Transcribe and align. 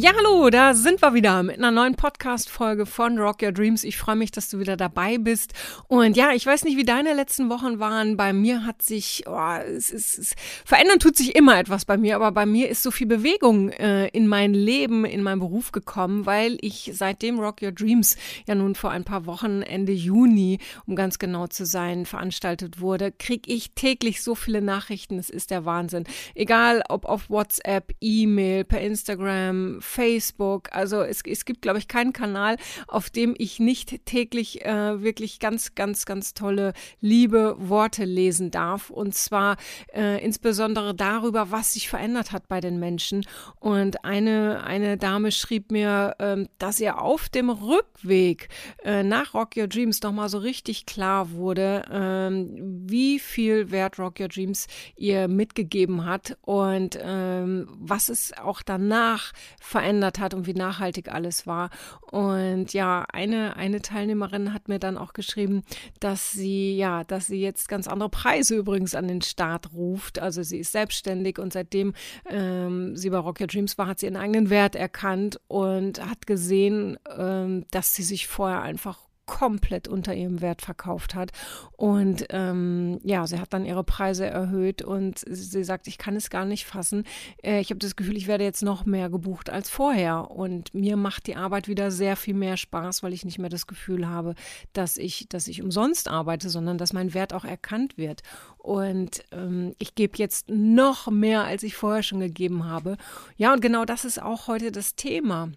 Ja, 0.00 0.12
hallo, 0.16 0.48
da 0.48 0.74
sind 0.74 1.02
wir 1.02 1.12
wieder 1.12 1.42
mit 1.42 1.58
einer 1.58 1.72
neuen 1.72 1.96
Podcast-Folge 1.96 2.86
von 2.86 3.18
Rock 3.18 3.42
Your 3.42 3.50
Dreams. 3.50 3.82
Ich 3.82 3.96
freue 3.96 4.14
mich, 4.14 4.30
dass 4.30 4.48
du 4.48 4.60
wieder 4.60 4.76
dabei 4.76 5.18
bist. 5.18 5.54
Und 5.88 6.16
ja, 6.16 6.30
ich 6.30 6.46
weiß 6.46 6.62
nicht, 6.62 6.76
wie 6.76 6.84
deine 6.84 7.14
letzten 7.14 7.50
Wochen 7.50 7.80
waren. 7.80 8.16
Bei 8.16 8.32
mir 8.32 8.64
hat 8.64 8.80
sich, 8.80 9.24
oh, 9.26 9.56
es 9.66 9.90
ist, 9.90 10.16
es, 10.16 10.34
verändern 10.64 11.00
tut 11.00 11.16
sich 11.16 11.34
immer 11.34 11.58
etwas 11.58 11.84
bei 11.84 11.96
mir, 11.96 12.14
aber 12.14 12.30
bei 12.30 12.46
mir 12.46 12.68
ist 12.68 12.84
so 12.84 12.92
viel 12.92 13.08
Bewegung 13.08 13.70
äh, 13.70 14.06
in 14.10 14.28
mein 14.28 14.54
Leben, 14.54 15.04
in 15.04 15.20
meinen 15.24 15.40
Beruf 15.40 15.72
gekommen, 15.72 16.26
weil 16.26 16.58
ich 16.60 16.92
seitdem 16.94 17.40
Rock 17.40 17.60
Your 17.60 17.72
Dreams 17.72 18.16
ja 18.46 18.54
nun 18.54 18.76
vor 18.76 18.92
ein 18.92 19.02
paar 19.02 19.26
Wochen, 19.26 19.62
Ende 19.62 19.90
Juni, 19.90 20.60
um 20.86 20.94
ganz 20.94 21.18
genau 21.18 21.48
zu 21.48 21.66
sein, 21.66 22.06
veranstaltet 22.06 22.80
wurde, 22.80 23.10
kriege 23.10 23.52
ich 23.52 23.72
täglich 23.72 24.22
so 24.22 24.36
viele 24.36 24.62
Nachrichten. 24.62 25.18
Es 25.18 25.28
ist 25.28 25.50
der 25.50 25.64
Wahnsinn. 25.64 26.04
Egal 26.36 26.84
ob 26.88 27.04
auf 27.04 27.28
WhatsApp, 27.30 27.92
E-Mail, 28.00 28.62
per 28.62 28.80
Instagram, 28.80 29.80
Facebook. 29.88 30.68
Also 30.70 31.02
es, 31.02 31.22
es 31.26 31.44
gibt, 31.44 31.62
glaube 31.62 31.78
ich, 31.78 31.88
keinen 31.88 32.12
Kanal, 32.12 32.56
auf 32.86 33.10
dem 33.10 33.34
ich 33.38 33.58
nicht 33.58 34.04
täglich 34.04 34.64
äh, 34.64 35.02
wirklich 35.02 35.40
ganz, 35.40 35.74
ganz, 35.74 36.06
ganz 36.06 36.34
tolle, 36.34 36.74
liebe 37.00 37.56
Worte 37.58 38.04
lesen 38.04 38.50
darf. 38.50 38.90
Und 38.90 39.14
zwar 39.14 39.56
äh, 39.92 40.24
insbesondere 40.24 40.94
darüber, 40.94 41.50
was 41.50 41.72
sich 41.72 41.88
verändert 41.88 42.32
hat 42.32 42.48
bei 42.48 42.60
den 42.60 42.78
Menschen. 42.78 43.26
Und 43.58 44.04
eine, 44.04 44.62
eine 44.64 44.98
Dame 44.98 45.32
schrieb 45.32 45.72
mir, 45.72 46.14
äh, 46.18 46.44
dass 46.58 46.78
ihr 46.78 47.00
auf 47.00 47.28
dem 47.28 47.50
Rückweg 47.50 48.48
äh, 48.84 49.02
nach 49.02 49.34
Rock 49.34 49.56
Your 49.56 49.66
Dreams 49.66 50.02
nochmal 50.02 50.28
so 50.28 50.38
richtig 50.38 50.86
klar 50.86 51.32
wurde, 51.32 51.84
ähm, 51.90 52.84
wie 52.86 53.18
viel 53.18 53.70
Wert 53.70 53.98
Rock 53.98 54.20
Your 54.20 54.28
Dreams 54.28 54.66
ihr 54.96 55.28
mitgegeben 55.28 56.04
hat 56.04 56.36
und 56.42 56.98
ähm, 57.00 57.68
was 57.78 58.10
es 58.10 58.36
auch 58.36 58.62
danach 58.62 59.32
verändert 59.60 59.77
verändert 59.78 60.18
hat 60.18 60.34
und 60.34 60.46
wie 60.48 60.54
nachhaltig 60.54 61.12
alles 61.12 61.46
war. 61.46 61.70
Und 62.10 62.72
ja, 62.72 63.06
eine, 63.12 63.56
eine 63.56 63.80
Teilnehmerin 63.80 64.52
hat 64.52 64.68
mir 64.68 64.80
dann 64.80 64.98
auch 64.98 65.12
geschrieben, 65.12 65.62
dass 66.00 66.32
sie, 66.32 66.76
ja, 66.76 67.04
dass 67.04 67.28
sie 67.28 67.40
jetzt 67.40 67.68
ganz 67.68 67.86
andere 67.86 68.08
Preise 68.08 68.56
übrigens 68.56 68.96
an 68.96 69.06
den 69.06 69.22
Start 69.22 69.72
ruft. 69.72 70.18
Also 70.18 70.42
sie 70.42 70.58
ist 70.58 70.72
selbstständig 70.72 71.38
und 71.38 71.52
seitdem 71.52 71.94
ähm, 72.28 72.96
sie 72.96 73.10
bei 73.10 73.18
Rock 73.18 73.40
Your 73.40 73.46
Dreams 73.46 73.78
war, 73.78 73.86
hat 73.86 74.00
sie 74.00 74.06
ihren 74.06 74.16
eigenen 74.16 74.50
Wert 74.50 74.74
erkannt 74.74 75.40
und 75.46 76.04
hat 76.04 76.26
gesehen, 76.26 76.98
ähm, 77.16 77.64
dass 77.70 77.94
sie 77.94 78.02
sich 78.02 78.26
vorher 78.26 78.62
einfach 78.62 79.07
komplett 79.28 79.86
unter 79.86 80.14
ihrem 80.14 80.40
Wert 80.40 80.62
verkauft 80.62 81.14
hat. 81.14 81.30
Und 81.76 82.24
ähm, 82.30 82.98
ja, 83.04 83.26
sie 83.26 83.38
hat 83.38 83.52
dann 83.52 83.66
ihre 83.66 83.84
Preise 83.84 84.26
erhöht 84.26 84.82
und 84.82 85.22
sie 85.28 85.62
sagt, 85.62 85.86
ich 85.86 85.98
kann 85.98 86.16
es 86.16 86.30
gar 86.30 86.46
nicht 86.46 86.64
fassen. 86.64 87.04
Äh, 87.44 87.60
ich 87.60 87.70
habe 87.70 87.78
das 87.78 87.94
Gefühl, 87.94 88.16
ich 88.16 88.26
werde 88.26 88.42
jetzt 88.42 88.62
noch 88.62 88.86
mehr 88.86 89.10
gebucht 89.10 89.50
als 89.50 89.68
vorher. 89.70 90.30
Und 90.30 90.74
mir 90.74 90.96
macht 90.96 91.26
die 91.26 91.36
Arbeit 91.36 91.68
wieder 91.68 91.90
sehr 91.90 92.16
viel 92.16 92.34
mehr 92.34 92.56
Spaß, 92.56 93.02
weil 93.02 93.12
ich 93.12 93.24
nicht 93.24 93.38
mehr 93.38 93.50
das 93.50 93.66
Gefühl 93.66 94.08
habe, 94.08 94.34
dass 94.72 94.96
ich, 94.96 95.28
dass 95.28 95.46
ich 95.46 95.62
umsonst 95.62 96.08
arbeite, 96.08 96.48
sondern 96.48 96.78
dass 96.78 96.94
mein 96.94 97.12
Wert 97.12 97.34
auch 97.34 97.44
erkannt 97.44 97.98
wird. 97.98 98.22
Und 98.56 99.22
ähm, 99.30 99.74
ich 99.78 99.94
gebe 99.94 100.16
jetzt 100.16 100.48
noch 100.48 101.10
mehr, 101.10 101.44
als 101.44 101.62
ich 101.62 101.76
vorher 101.76 102.02
schon 102.02 102.20
gegeben 102.20 102.64
habe. 102.64 102.96
Ja, 103.36 103.52
und 103.52 103.60
genau 103.60 103.84
das 103.84 104.06
ist 104.06 104.20
auch 104.20 104.48
heute 104.48 104.72
das 104.72 104.96
Thema. 104.96 105.50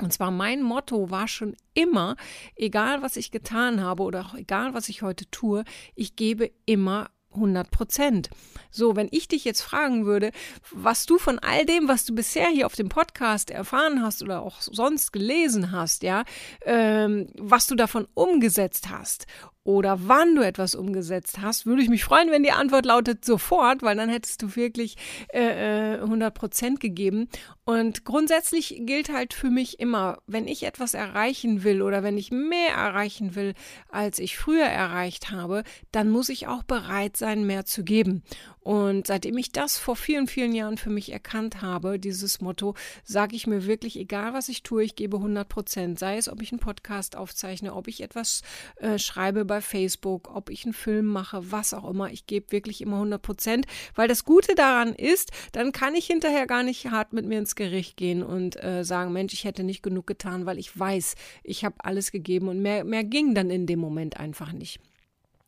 Und 0.00 0.12
zwar 0.12 0.30
mein 0.30 0.62
Motto 0.62 1.10
war 1.10 1.28
schon 1.28 1.54
immer, 1.74 2.16
egal 2.56 3.02
was 3.02 3.16
ich 3.16 3.30
getan 3.30 3.82
habe 3.82 4.02
oder 4.02 4.20
auch 4.20 4.34
egal 4.34 4.74
was 4.74 4.88
ich 4.88 5.02
heute 5.02 5.30
tue, 5.30 5.64
ich 5.94 6.16
gebe 6.16 6.50
immer 6.64 7.10
100 7.34 7.70
Prozent. 7.70 8.30
So, 8.70 8.96
wenn 8.96 9.08
ich 9.10 9.28
dich 9.28 9.44
jetzt 9.44 9.62
fragen 9.62 10.06
würde, 10.06 10.32
was 10.70 11.06
du 11.06 11.18
von 11.18 11.38
all 11.38 11.64
dem, 11.64 11.88
was 11.88 12.04
du 12.04 12.14
bisher 12.14 12.48
hier 12.48 12.66
auf 12.66 12.74
dem 12.74 12.88
Podcast 12.88 13.50
erfahren 13.50 14.02
hast 14.02 14.22
oder 14.22 14.42
auch 14.42 14.60
sonst 14.60 15.12
gelesen 15.12 15.72
hast, 15.72 16.02
ja, 16.02 16.24
ähm, 16.64 17.28
was 17.38 17.66
du 17.66 17.74
davon 17.74 18.06
umgesetzt 18.14 18.90
hast 18.90 19.26
oder 19.64 20.08
wann 20.08 20.34
du 20.34 20.42
etwas 20.42 20.74
umgesetzt 20.74 21.40
hast, 21.40 21.66
würde 21.66 21.82
ich 21.82 21.88
mich 21.88 22.04
freuen, 22.04 22.30
wenn 22.30 22.42
die 22.42 22.50
Antwort 22.50 22.84
lautet 22.84 23.24
sofort, 23.24 23.82
weil 23.82 23.96
dann 23.96 24.08
hättest 24.08 24.42
du 24.42 24.56
wirklich 24.56 24.96
äh, 25.28 25.98
100 25.98 26.28
äh, 26.28 26.30
Prozent 26.32 26.80
gegeben. 26.80 27.28
Und 27.64 28.04
grundsätzlich 28.04 28.82
gilt 28.84 29.12
halt 29.12 29.34
für 29.34 29.50
mich 29.50 29.78
immer, 29.78 30.18
wenn 30.26 30.48
ich 30.48 30.64
etwas 30.64 30.94
erreichen 30.94 31.62
will 31.62 31.82
oder 31.82 32.02
wenn 32.02 32.18
ich 32.18 32.32
mehr 32.32 32.70
erreichen 32.74 33.36
will, 33.36 33.54
als 33.88 34.18
ich 34.18 34.36
früher 34.36 34.66
erreicht 34.66 35.30
habe, 35.30 35.62
dann 35.92 36.08
muss 36.08 36.28
ich 36.28 36.48
auch 36.48 36.64
bereit 36.64 37.16
sein, 37.16 37.46
mehr 37.46 37.64
zu 37.64 37.84
geben. 37.84 38.24
Und 38.62 39.08
seitdem 39.08 39.36
ich 39.38 39.50
das 39.50 39.76
vor 39.76 39.96
vielen, 39.96 40.28
vielen 40.28 40.54
Jahren 40.54 40.78
für 40.78 40.90
mich 40.90 41.12
erkannt 41.12 41.62
habe, 41.62 41.98
dieses 41.98 42.40
Motto, 42.40 42.74
sage 43.02 43.34
ich 43.34 43.48
mir 43.48 43.66
wirklich, 43.66 43.98
egal 43.98 44.34
was 44.34 44.48
ich 44.48 44.62
tue, 44.62 44.84
ich 44.84 44.94
gebe 44.94 45.16
100 45.16 45.48
Prozent. 45.48 45.98
Sei 45.98 46.16
es, 46.16 46.28
ob 46.28 46.40
ich 46.42 46.52
einen 46.52 46.60
Podcast 46.60 47.16
aufzeichne, 47.16 47.74
ob 47.74 47.88
ich 47.88 48.02
etwas 48.02 48.42
äh, 48.76 48.98
schreibe 48.98 49.44
bei 49.44 49.60
Facebook, 49.60 50.34
ob 50.34 50.48
ich 50.48 50.64
einen 50.64 50.74
Film 50.74 51.06
mache, 51.06 51.50
was 51.50 51.74
auch 51.74 51.88
immer. 51.90 52.12
Ich 52.12 52.26
gebe 52.26 52.52
wirklich 52.52 52.80
immer 52.82 52.96
100 52.96 53.20
Prozent, 53.20 53.66
weil 53.96 54.06
das 54.06 54.24
Gute 54.24 54.54
daran 54.54 54.94
ist, 54.94 55.32
dann 55.50 55.72
kann 55.72 55.96
ich 55.96 56.06
hinterher 56.06 56.46
gar 56.46 56.62
nicht 56.62 56.90
hart 56.90 57.12
mit 57.12 57.26
mir 57.26 57.38
ins 57.38 57.56
Gericht 57.56 57.96
gehen 57.96 58.22
und 58.22 58.62
äh, 58.62 58.84
sagen, 58.84 59.12
Mensch, 59.12 59.32
ich 59.32 59.44
hätte 59.44 59.64
nicht 59.64 59.82
genug 59.82 60.06
getan, 60.06 60.46
weil 60.46 60.58
ich 60.58 60.78
weiß, 60.78 61.16
ich 61.42 61.64
habe 61.64 61.76
alles 61.78 62.12
gegeben 62.12 62.48
und 62.48 62.62
mehr, 62.62 62.84
mehr 62.84 63.02
ging 63.02 63.34
dann 63.34 63.50
in 63.50 63.66
dem 63.66 63.80
Moment 63.80 64.20
einfach 64.20 64.52
nicht. 64.52 64.78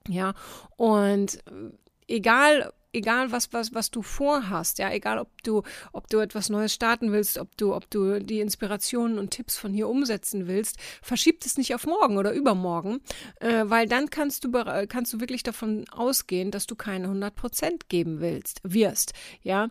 Ja, 0.08 0.34
und 0.76 1.36
äh, 1.46 1.70
egal, 2.08 2.72
egal 2.94 3.32
was, 3.32 3.52
was, 3.52 3.74
was 3.74 3.90
du 3.90 4.02
vorhast, 4.02 4.78
ja, 4.78 4.90
egal 4.90 5.18
ob 5.18 5.42
du, 5.42 5.62
ob 5.92 6.08
du 6.08 6.18
etwas 6.18 6.48
Neues 6.48 6.72
starten 6.72 7.12
willst, 7.12 7.38
ob 7.38 7.56
du, 7.56 7.74
ob 7.74 7.90
du 7.90 8.20
die 8.20 8.40
Inspirationen 8.40 9.18
und 9.18 9.30
Tipps 9.30 9.56
von 9.56 9.72
hier 9.72 9.88
umsetzen 9.88 10.46
willst, 10.46 10.78
verschieb 11.02 11.44
es 11.44 11.58
nicht 11.58 11.74
auf 11.74 11.86
morgen 11.86 12.16
oder 12.16 12.32
übermorgen, 12.32 13.00
äh, 13.40 13.64
weil 13.66 13.86
dann 13.86 14.10
kannst 14.10 14.44
du, 14.44 14.50
kannst 14.88 15.12
du 15.12 15.20
wirklich 15.20 15.42
davon 15.42 15.84
ausgehen, 15.90 16.50
dass 16.50 16.66
du 16.66 16.76
keine 16.76 17.06
100 17.06 17.34
Prozent 17.34 17.88
geben 17.88 18.20
willst, 18.20 18.60
wirst, 18.62 19.12
ja. 19.42 19.68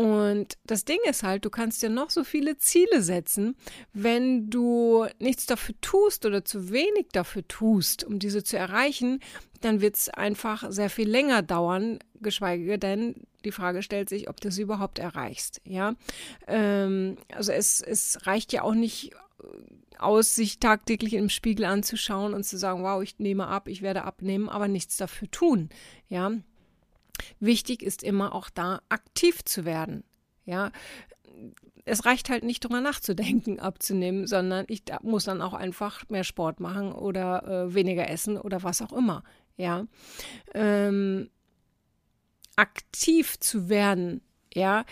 Und 0.00 0.56
das 0.64 0.86
Ding 0.86 0.96
ist 1.06 1.24
halt, 1.24 1.44
du 1.44 1.50
kannst 1.50 1.82
dir 1.82 1.90
noch 1.90 2.08
so 2.08 2.24
viele 2.24 2.56
Ziele 2.56 3.02
setzen, 3.02 3.54
wenn 3.92 4.48
du 4.48 5.04
nichts 5.18 5.44
dafür 5.44 5.74
tust 5.82 6.24
oder 6.24 6.42
zu 6.42 6.70
wenig 6.70 7.08
dafür 7.12 7.46
tust, 7.46 8.04
um 8.04 8.18
diese 8.18 8.42
zu 8.42 8.56
erreichen, 8.56 9.20
dann 9.60 9.82
wird 9.82 9.96
es 9.96 10.08
einfach 10.08 10.72
sehr 10.72 10.88
viel 10.88 11.06
länger 11.06 11.42
dauern, 11.42 11.98
geschweige 12.14 12.78
denn 12.78 13.14
die 13.44 13.52
Frage 13.52 13.82
stellt 13.82 14.08
sich, 14.08 14.30
ob 14.30 14.40
du 14.40 14.50
sie 14.50 14.62
überhaupt 14.62 14.98
erreichst. 14.98 15.60
Ja, 15.64 15.96
ähm, 16.46 17.18
also 17.34 17.52
es, 17.52 17.82
es 17.82 18.26
reicht 18.26 18.54
ja 18.54 18.62
auch 18.62 18.74
nicht 18.74 19.10
aus, 19.98 20.34
sich 20.34 20.60
tagtäglich 20.60 21.12
im 21.12 21.28
Spiegel 21.28 21.66
anzuschauen 21.66 22.32
und 22.32 22.44
zu 22.44 22.56
sagen, 22.56 22.82
wow, 22.82 23.02
ich 23.02 23.18
nehme 23.18 23.48
ab, 23.48 23.68
ich 23.68 23.82
werde 23.82 24.04
abnehmen, 24.04 24.48
aber 24.48 24.66
nichts 24.66 24.96
dafür 24.96 25.30
tun. 25.30 25.68
Ja, 26.08 26.32
wichtig 27.38 27.82
ist 27.82 28.02
immer 28.02 28.34
auch 28.34 28.50
da 28.50 28.80
aktiv 28.88 29.44
zu 29.44 29.64
werden. 29.64 30.04
Ja, 30.44 30.72
es 31.84 32.04
reicht 32.04 32.28
halt 32.28 32.44
nicht 32.44 32.64
drüber 32.64 32.80
nachzudenken, 32.80 33.60
abzunehmen, 33.60 34.26
sondern 34.26 34.64
ich 34.68 34.82
muss 35.02 35.24
dann 35.24 35.42
auch 35.42 35.54
einfach 35.54 36.08
mehr 36.08 36.24
Sport 36.24 36.60
machen 36.60 36.92
oder 36.92 37.46
äh, 37.46 37.74
weniger 37.74 38.08
essen 38.08 38.36
oder 38.36 38.62
was 38.62 38.82
auch 38.82 38.92
immer 38.92 39.22
ja, 39.60 39.86
ähm, 40.54 41.30
aktiv 42.56 43.38
zu 43.38 43.68
werden, 43.68 44.22
ja, 44.54 44.84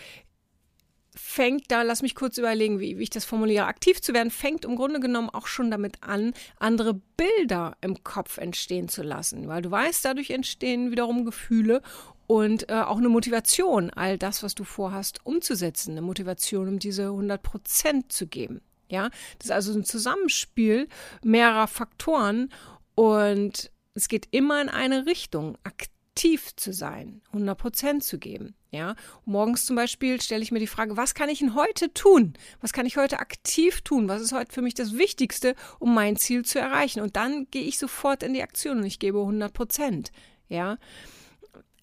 fängt 1.15 1.69
da, 1.69 1.81
lass 1.81 2.01
mich 2.01 2.15
kurz 2.15 2.37
überlegen, 2.37 2.79
wie, 2.79 2.97
wie, 2.97 3.03
ich 3.03 3.09
das 3.09 3.25
formuliere, 3.25 3.65
aktiv 3.65 3.99
zu 4.01 4.13
werden, 4.13 4.31
fängt 4.31 4.63
im 4.63 4.75
Grunde 4.75 4.99
genommen 4.99 5.29
auch 5.29 5.47
schon 5.47 5.69
damit 5.69 6.01
an, 6.01 6.33
andere 6.59 6.93
Bilder 7.17 7.75
im 7.81 8.03
Kopf 8.03 8.37
entstehen 8.37 8.87
zu 8.87 9.03
lassen, 9.03 9.47
weil 9.47 9.61
du 9.61 9.71
weißt, 9.71 10.05
dadurch 10.05 10.29
entstehen 10.29 10.91
wiederum 10.91 11.25
Gefühle 11.25 11.81
und 12.29 12.69
äh, 12.69 12.73
auch 12.73 12.99
eine 12.99 13.09
Motivation, 13.09 13.89
all 13.89 14.19
das, 14.19 14.43
was 14.43 14.53
du 14.53 14.63
vorhast, 14.63 15.25
umzusetzen, 15.25 15.93
eine 15.93 16.03
Motivation, 16.03 16.67
um 16.67 16.77
diese 16.77 17.05
100 17.05 17.41
Prozent 17.41 18.11
zu 18.11 18.27
geben. 18.27 18.61
Ja, 18.87 19.09
das 19.39 19.45
ist 19.45 19.51
also 19.51 19.73
ein 19.73 19.83
Zusammenspiel 19.83 20.87
mehrerer 21.23 21.65
Faktoren 21.65 22.53
und 22.93 23.71
es 23.95 24.07
geht 24.09 24.27
immer 24.29 24.61
in 24.61 24.69
eine 24.69 25.07
Richtung, 25.07 25.57
aktiv 25.63 26.55
zu 26.55 26.71
sein, 26.71 27.23
100 27.29 27.57
Prozent 27.57 28.03
zu 28.03 28.19
geben. 28.19 28.53
Ja, 28.69 28.95
morgens 29.25 29.65
zum 29.65 29.75
Beispiel 29.75 30.21
stelle 30.21 30.43
ich 30.43 30.51
mir 30.51 30.59
die 30.59 30.67
Frage, 30.67 30.97
was 30.97 31.15
kann 31.15 31.29
ich 31.29 31.39
denn 31.39 31.55
heute 31.55 31.91
tun? 31.95 32.33
Was 32.61 32.73
kann 32.73 32.85
ich 32.85 32.97
heute 32.97 33.19
aktiv 33.21 33.81
tun? 33.81 34.07
Was 34.07 34.21
ist 34.21 34.33
heute 34.33 34.53
für 34.53 34.61
mich 34.61 34.75
das 34.75 34.95
Wichtigste, 34.95 35.55
um 35.79 35.95
mein 35.95 36.15
Ziel 36.15 36.45
zu 36.45 36.59
erreichen? 36.59 37.01
Und 37.01 37.15
dann 37.15 37.47
gehe 37.49 37.63
ich 37.63 37.79
sofort 37.79 38.21
in 38.21 38.35
die 38.35 38.43
Aktion 38.43 38.77
und 38.77 38.85
ich 38.85 38.99
gebe 38.99 39.19
100 39.19 39.51
Prozent. 39.51 40.11
Ja, 40.47 40.77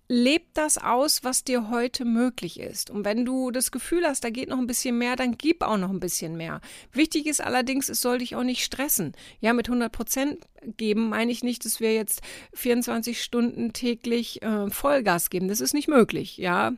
leb 0.08 0.54
das 0.54 0.78
aus, 0.78 1.24
was 1.24 1.44
dir 1.44 1.70
heute 1.70 2.04
möglich 2.04 2.60
ist. 2.60 2.90
Und 2.90 3.04
wenn 3.04 3.24
du 3.24 3.50
das 3.50 3.70
Gefühl 3.70 4.06
hast, 4.06 4.24
da 4.24 4.30
geht 4.30 4.48
noch 4.48 4.58
ein 4.58 4.66
bisschen 4.66 4.98
mehr, 4.98 5.16
dann 5.16 5.36
gib 5.36 5.62
auch 5.62 5.76
noch 5.76 5.90
ein 5.90 6.00
bisschen 6.00 6.36
mehr. 6.36 6.60
Wichtig 6.92 7.26
ist 7.26 7.40
allerdings, 7.40 7.88
es 7.88 8.00
soll 8.00 8.18
dich 8.18 8.36
auch 8.36 8.44
nicht 8.44 8.64
stressen. 8.64 9.14
Ja, 9.40 9.52
mit 9.52 9.68
100 9.68 9.90
Prozent 9.90 10.38
geben 10.76 11.08
meine 11.08 11.32
ich 11.32 11.42
nicht, 11.42 11.64
dass 11.64 11.80
wir 11.80 11.94
jetzt 11.94 12.22
24 12.54 13.22
Stunden 13.22 13.72
täglich 13.72 14.42
äh, 14.42 14.70
Vollgas 14.70 15.30
geben. 15.30 15.48
Das 15.48 15.60
ist 15.60 15.74
nicht 15.74 15.88
möglich. 15.88 16.36
Ja, 16.36 16.72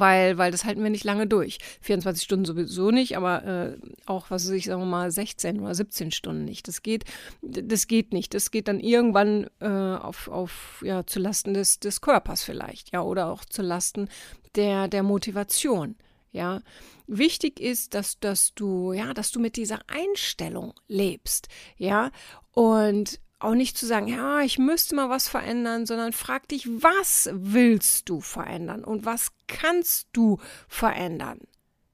weil, 0.00 0.38
weil 0.38 0.50
das 0.50 0.64
halten 0.64 0.82
wir 0.82 0.90
nicht 0.90 1.04
lange 1.04 1.26
durch. 1.26 1.58
24 1.80 2.22
Stunden 2.22 2.44
sowieso 2.44 2.90
nicht, 2.90 3.16
aber 3.16 3.44
äh, 3.44 3.76
auch, 4.06 4.30
was 4.30 4.46
weiß 4.46 4.52
ich, 4.52 4.66
sagen 4.66 4.82
wir 4.82 4.86
mal, 4.86 5.10
16 5.10 5.60
oder 5.60 5.74
17 5.74 6.10
Stunden 6.10 6.44
nicht. 6.44 6.68
Das 6.68 6.82
geht, 6.82 7.04
das 7.42 7.86
geht 7.86 8.12
nicht. 8.12 8.34
Das 8.34 8.50
geht 8.50 8.68
dann 8.68 8.80
irgendwann 8.80 9.48
äh, 9.60 9.66
auf, 9.66 10.28
auf, 10.28 10.82
ja, 10.84 11.06
zu 11.06 11.20
Lasten 11.20 11.54
des, 11.54 11.80
des 11.80 12.00
Körpers 12.00 12.42
vielleicht, 12.42 12.92
ja, 12.92 13.02
oder 13.02 13.30
auch 13.30 13.44
zu 13.44 13.62
Lasten 13.62 14.08
der, 14.54 14.88
der 14.88 15.02
Motivation. 15.02 15.96
Ja, 16.32 16.60
wichtig 17.06 17.60
ist, 17.60 17.94
dass, 17.94 18.20
dass 18.20 18.54
du, 18.54 18.92
ja, 18.92 19.14
dass 19.14 19.30
du 19.30 19.40
mit 19.40 19.56
dieser 19.56 19.80
Einstellung 19.86 20.74
lebst, 20.86 21.48
ja, 21.78 22.10
und 22.52 23.20
auch 23.38 23.54
nicht 23.54 23.76
zu 23.76 23.86
sagen, 23.86 24.08
ja, 24.08 24.40
ich 24.40 24.58
müsste 24.58 24.94
mal 24.94 25.10
was 25.10 25.28
verändern, 25.28 25.86
sondern 25.86 26.12
frag 26.12 26.48
dich, 26.48 26.66
was 26.68 27.28
willst 27.32 28.08
du 28.08 28.20
verändern 28.20 28.84
und 28.84 29.04
was 29.04 29.32
kannst 29.46 30.08
du 30.12 30.38
verändern? 30.68 31.40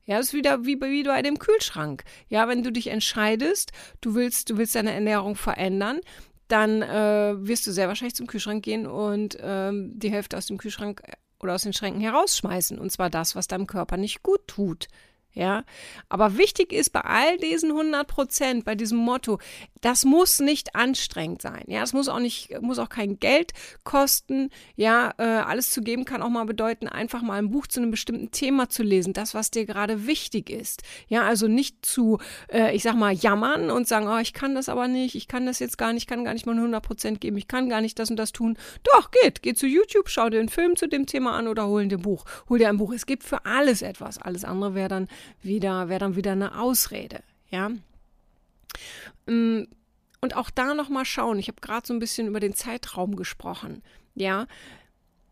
Ja, 0.04 0.18
das 0.18 0.28
ist 0.28 0.34
wieder 0.34 0.64
wie, 0.64 0.80
wie 0.80 1.04
bei 1.04 1.22
dem 1.22 1.38
Kühlschrank. 1.38 2.04
Ja, 2.28 2.48
wenn 2.48 2.62
du 2.62 2.72
dich 2.72 2.88
entscheidest, 2.88 3.72
du 4.00 4.14
willst, 4.14 4.50
du 4.50 4.56
willst 4.56 4.74
deine 4.74 4.92
Ernährung 4.92 5.36
verändern, 5.36 6.00
dann 6.48 6.82
äh, 6.82 7.34
wirst 7.38 7.66
du 7.66 7.72
sehr 7.72 7.88
wahrscheinlich 7.88 8.16
zum 8.16 8.26
Kühlschrank 8.26 8.64
gehen 8.64 8.86
und 8.86 9.38
ähm, 9.40 9.92
die 9.94 10.10
Hälfte 10.10 10.36
aus 10.36 10.46
dem 10.46 10.58
Kühlschrank 10.58 11.02
oder 11.40 11.54
aus 11.54 11.62
den 11.62 11.72
Schränken 11.72 12.00
herausschmeißen. 12.00 12.78
Und 12.78 12.90
zwar 12.90 13.10
das, 13.10 13.34
was 13.34 13.46
deinem 13.46 13.66
Körper 13.66 13.96
nicht 13.96 14.22
gut 14.22 14.46
tut. 14.46 14.88
Ja, 15.34 15.64
aber 16.10 16.36
wichtig 16.36 16.72
ist 16.72 16.90
bei 16.90 17.00
all 17.00 17.38
diesen 17.38 17.70
100 17.70 18.06
Prozent, 18.06 18.64
bei 18.66 18.74
diesem 18.74 18.98
Motto, 18.98 19.38
das 19.82 20.04
muss 20.04 20.38
nicht 20.38 20.74
anstrengend 20.74 21.42
sein. 21.42 21.64
Ja, 21.66 21.82
es 21.82 21.92
muss 21.92 22.08
auch 22.08 22.20
nicht, 22.20 22.60
muss 22.62 22.78
auch 22.78 22.88
kein 22.88 23.18
Geld 23.18 23.52
kosten. 23.84 24.48
Ja, 24.76 25.12
äh, 25.18 25.24
alles 25.24 25.70
zu 25.70 25.82
geben 25.82 26.04
kann 26.04 26.22
auch 26.22 26.30
mal 26.30 26.46
bedeuten, 26.46 26.88
einfach 26.88 27.20
mal 27.20 27.38
ein 27.38 27.50
Buch 27.50 27.66
zu 27.66 27.80
einem 27.80 27.90
bestimmten 27.90 28.30
Thema 28.30 28.68
zu 28.68 28.82
lesen, 28.84 29.12
das, 29.12 29.34
was 29.34 29.50
dir 29.50 29.66
gerade 29.66 30.06
wichtig 30.06 30.50
ist. 30.50 30.82
Ja, 31.08 31.22
also 31.22 31.48
nicht 31.48 31.84
zu, 31.84 32.18
äh, 32.48 32.74
ich 32.74 32.84
sag 32.84 32.94
mal, 32.94 33.12
jammern 33.12 33.70
und 33.70 33.88
sagen, 33.88 34.06
oh, 34.06 34.18
ich 34.18 34.32
kann 34.32 34.54
das 34.54 34.68
aber 34.68 34.86
nicht, 34.86 35.16
ich 35.16 35.26
kann 35.26 35.46
das 35.46 35.58
jetzt 35.58 35.78
gar 35.78 35.92
nicht, 35.92 36.04
ich 36.04 36.06
kann 36.06 36.24
gar 36.24 36.32
nicht 36.32 36.46
mal 36.46 36.54
100 36.54 36.82
Prozent 36.82 37.20
geben, 37.20 37.36
ich 37.36 37.48
kann 37.48 37.68
gar 37.68 37.80
nicht 37.80 37.98
das 37.98 38.08
und 38.08 38.16
das 38.16 38.30
tun. 38.32 38.56
Doch, 38.84 39.10
geht, 39.10 39.42
geh 39.42 39.52
zu 39.52 39.66
YouTube, 39.66 40.08
schau 40.08 40.30
dir 40.30 40.38
einen 40.38 40.48
Film 40.48 40.76
zu 40.76 40.86
dem 40.86 41.06
Thema 41.06 41.32
an 41.32 41.48
oder 41.48 41.66
hol 41.66 41.86
dir 41.88 41.98
ein 41.98 42.02
Buch. 42.02 42.24
Hol 42.48 42.58
dir 42.58 42.68
ein 42.68 42.78
Buch. 42.78 42.92
Es 42.92 43.04
gibt 43.04 43.24
für 43.24 43.44
alles 43.44 43.82
etwas. 43.82 44.18
Alles 44.18 44.44
andere 44.44 44.76
wäre 44.76 44.88
dann 44.88 45.08
wieder, 45.42 45.88
wäre 45.88 46.00
dann 46.00 46.14
wieder 46.14 46.32
eine 46.32 46.58
Ausrede, 46.60 47.20
ja. 47.50 47.72
Mm, 49.26 49.62
und 50.20 50.36
auch 50.36 50.50
da 50.50 50.74
nochmal 50.74 51.04
schauen. 51.04 51.38
Ich 51.38 51.48
habe 51.48 51.60
gerade 51.60 51.86
so 51.86 51.92
ein 51.92 51.98
bisschen 51.98 52.28
über 52.28 52.40
den 52.40 52.54
Zeitraum 52.54 53.16
gesprochen, 53.16 53.82
ja. 54.14 54.46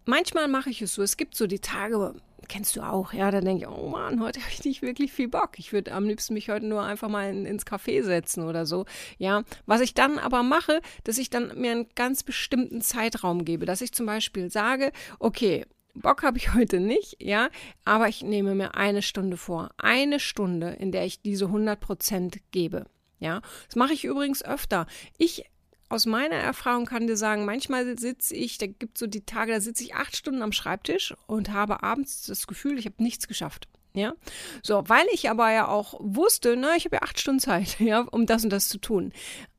Manchmal 0.07 0.49
mache 0.49 0.71
ich 0.71 0.83
es 0.83 0.95
so. 0.95 1.03
Es 1.03 1.17
gibt 1.17 1.37
so 1.37 1.47
die 1.47 1.61
Tage, 1.61 2.15
kennst 2.49 2.75
du 2.75 2.81
auch, 2.81 3.13
ja, 3.13 3.31
da 3.31 3.41
denke 3.41 3.65
ich, 3.65 3.71
oh 3.71 3.89
Mann, 3.89 4.21
heute 4.21 4.41
habe 4.41 4.51
ich 4.53 4.65
nicht 4.65 4.83
wirklich 4.83 5.13
viel 5.13 5.29
Bock. 5.29 5.59
Ich 5.59 5.73
würde 5.73 5.93
am 5.93 6.07
liebsten 6.07 6.35
mich 6.35 6.49
heute 6.49 6.67
nur 6.67 6.83
einfach 6.83 7.09
mal 7.09 7.31
in, 7.31 7.47
ins 7.47 7.65
Café 7.67 8.03
setzen 8.03 8.43
oder 8.43 8.67
so, 8.67 8.87
ja. 9.19 9.45
Was 9.67 9.81
ich 9.81 9.95
dann 9.95 10.19
aber 10.19 10.43
mache, 10.43 10.81
dass 11.05 11.19
ich 11.19 11.31
dann 11.31 11.59
mir 11.61 11.71
einen 11.71 11.89
ganz 11.95 12.25
bestimmten 12.25 12.81
Zeitraum 12.81 13.45
gebe, 13.45 13.67
dass 13.67 13.83
ich 13.83 13.93
zum 13.93 14.07
Beispiel 14.07 14.51
sage, 14.51 14.91
okay, 15.21 15.65
Bock 15.95 16.23
habe 16.23 16.39
ich 16.39 16.55
heute 16.55 16.81
nicht, 16.81 17.17
ja, 17.23 17.49
aber 17.85 18.09
ich 18.09 18.23
nehme 18.23 18.55
mir 18.55 18.75
eine 18.75 19.03
Stunde 19.03 19.37
vor. 19.37 19.71
Eine 19.77 20.19
Stunde, 20.19 20.71
in 20.71 20.91
der 20.93 21.05
ich 21.05 21.23
diese 21.23 21.47
100 21.47 21.79
Prozent 21.79 22.41
gebe, 22.51 22.87
ja. 23.21 23.41
Das 23.67 23.77
mache 23.77 23.93
ich 23.93 24.05
übrigens 24.05 24.43
öfter. 24.43 24.87
Ich 25.17 25.45
aus 25.91 26.07
meiner 26.07 26.37
Erfahrung 26.37 26.87
kann 26.87 27.09
dir 27.09 27.17
sagen, 27.17 27.45
manchmal 27.45 27.99
sitze 27.99 28.35
ich, 28.35 28.59
da 28.59 28.67
gibt 28.67 28.97
es 28.97 29.01
so 29.01 29.07
die 29.09 29.25
Tage, 29.27 29.53
da 29.53 29.61
sitze 29.61 29.83
ich 29.83 29.95
acht 29.97 30.17
Stunden 30.17 30.41
am 30.41 30.53
Schreibtisch 30.53 31.15
und 31.27 31.51
habe 31.51 31.83
abends 31.83 32.27
das 32.27 32.47
Gefühl, 32.47 32.79
ich 32.79 32.87
habe 32.87 33.03
nichts 33.03 33.27
geschafft. 33.27 33.67
Ja, 33.93 34.15
so, 34.63 34.85
weil 34.87 35.05
ich 35.13 35.31
aber 35.31 35.51
ja 35.51 35.67
auch 35.67 35.95
wusste, 35.99 36.57
na, 36.57 36.77
ich 36.77 36.85
habe 36.85 36.97
ja 36.97 37.03
acht 37.03 37.19
Stunden 37.19 37.41
Zeit, 37.41 37.81
ja, 37.81 38.03
um 38.03 38.25
das 38.25 38.45
und 38.45 38.51
das 38.51 38.69
zu 38.69 38.79
tun. 38.79 39.13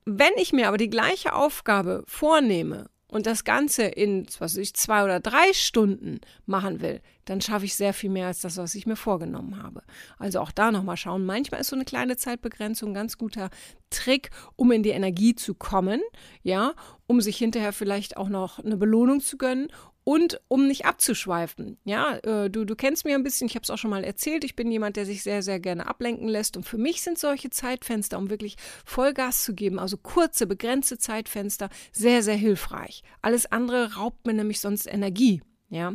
Wenn 0.05 0.31
ich 0.37 0.53
mir 0.53 0.69
aber 0.69 0.77
die 0.77 0.89
gleiche 0.89 1.33
Aufgabe 1.33 2.03
vornehme 2.07 2.89
und 3.11 3.25
das 3.25 3.43
Ganze 3.43 3.83
in, 3.83 4.25
was 4.39 4.55
ich, 4.55 4.73
zwei 4.73 5.03
oder 5.03 5.19
drei 5.19 5.51
Stunden 5.51 6.21
machen 6.45 6.81
will, 6.81 7.01
dann 7.25 7.41
schaffe 7.41 7.65
ich 7.65 7.75
sehr 7.75 7.93
viel 7.93 8.09
mehr 8.09 8.27
als 8.27 8.39
das, 8.39 8.55
was 8.55 8.73
ich 8.73 8.87
mir 8.87 8.95
vorgenommen 8.95 9.61
habe. 9.61 9.83
Also 10.17 10.39
auch 10.39 10.51
da 10.51 10.71
nochmal 10.71 10.95
schauen. 10.95 11.25
Manchmal 11.25 11.59
ist 11.59 11.67
so 11.67 11.75
eine 11.75 11.83
kleine 11.83 12.15
Zeitbegrenzung 12.15 12.91
ein 12.91 12.95
ganz 12.95 13.17
guter 13.17 13.49
Trick, 13.89 14.31
um 14.55 14.71
in 14.71 14.81
die 14.81 14.91
Energie 14.91 15.35
zu 15.35 15.53
kommen, 15.53 16.01
ja, 16.41 16.73
um 17.05 17.19
sich 17.19 17.37
hinterher 17.37 17.73
vielleicht 17.73 18.15
auch 18.15 18.29
noch 18.29 18.59
eine 18.59 18.77
Belohnung 18.77 19.19
zu 19.19 19.37
gönnen 19.37 19.67
und 20.03 20.41
um 20.47 20.67
nicht 20.67 20.85
abzuschweifen. 20.85 21.77
Ja, 21.83 22.17
äh, 22.17 22.49
du, 22.49 22.65
du 22.65 22.75
kennst 22.75 23.05
mich 23.05 23.13
ein 23.13 23.23
bisschen, 23.23 23.47
ich 23.47 23.55
habe 23.55 23.63
es 23.63 23.69
auch 23.69 23.77
schon 23.77 23.91
mal 23.91 24.03
erzählt, 24.03 24.43
ich 24.43 24.55
bin 24.55 24.71
jemand, 24.71 24.95
der 24.95 25.05
sich 25.05 25.23
sehr, 25.23 25.43
sehr 25.43 25.59
gerne 25.59 25.87
ablenken 25.87 26.27
lässt. 26.27 26.57
Und 26.57 26.63
für 26.63 26.77
mich 26.77 27.01
sind 27.01 27.19
solche 27.19 27.49
Zeitfenster, 27.49 28.17
um 28.17 28.29
wirklich 28.29 28.55
Vollgas 28.85 29.43
zu 29.43 29.53
geben, 29.53 29.79
also 29.79 29.97
kurze, 29.97 30.47
begrenzte 30.47 30.97
Zeitfenster, 30.97 31.69
sehr, 31.91 32.23
sehr 32.23 32.35
hilfreich. 32.35 33.03
Alles 33.21 33.51
andere 33.51 33.95
raubt 33.95 34.25
mir 34.25 34.33
nämlich 34.33 34.59
sonst 34.59 34.87
Energie. 34.87 35.41
Ja. 35.69 35.93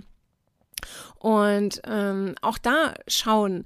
Und 1.19 1.81
ähm, 1.85 2.35
auch 2.43 2.59
da 2.59 2.95
schauen, 3.09 3.65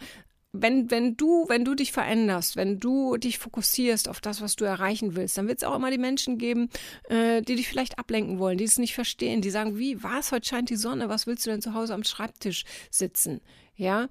wenn, 0.53 0.91
wenn 0.91 1.17
du, 1.17 1.47
wenn 1.49 1.65
du 1.65 1.75
dich 1.75 1.93
veränderst, 1.93 2.57
wenn 2.57 2.81
du 2.81 3.17
dich 3.17 3.39
fokussierst 3.39 4.09
auf 4.09 4.21
das, 4.21 4.41
was 4.41 4.57
du 4.57 4.65
erreichen 4.65 5.15
willst, 5.15 5.39
dann 5.39 5.47
wird 5.47 5.59
es 5.59 5.65
auch 5.65 5.77
immer 5.77 5.91
die 5.91 5.99
Menschen 5.99 6.39
geben, 6.39 6.71
äh, 7.09 7.43
die 7.43 7.55
dich 7.55 7.69
vielleicht 7.69 7.99
ablenken 7.99 8.39
wollen, 8.39 8.59
die 8.59 8.65
es 8.65 8.79
nicht 8.79 8.95
verstehen, 8.95 9.43
die 9.43 9.51
sagen, 9.51 9.79
wie, 9.79 10.03
was, 10.03 10.33
heute 10.33 10.49
scheint 10.49 10.71
die 10.71 10.77
Sonne, 10.77 11.09
was 11.09 11.27
willst 11.27 11.47
du 11.47 11.51
denn 11.51 11.63
zu 11.63 11.75
Hause 11.75 11.95
am 11.95 12.05
Schreibtisch 12.05 12.65
sitzen? 12.91 13.41
Ja, 13.77 14.09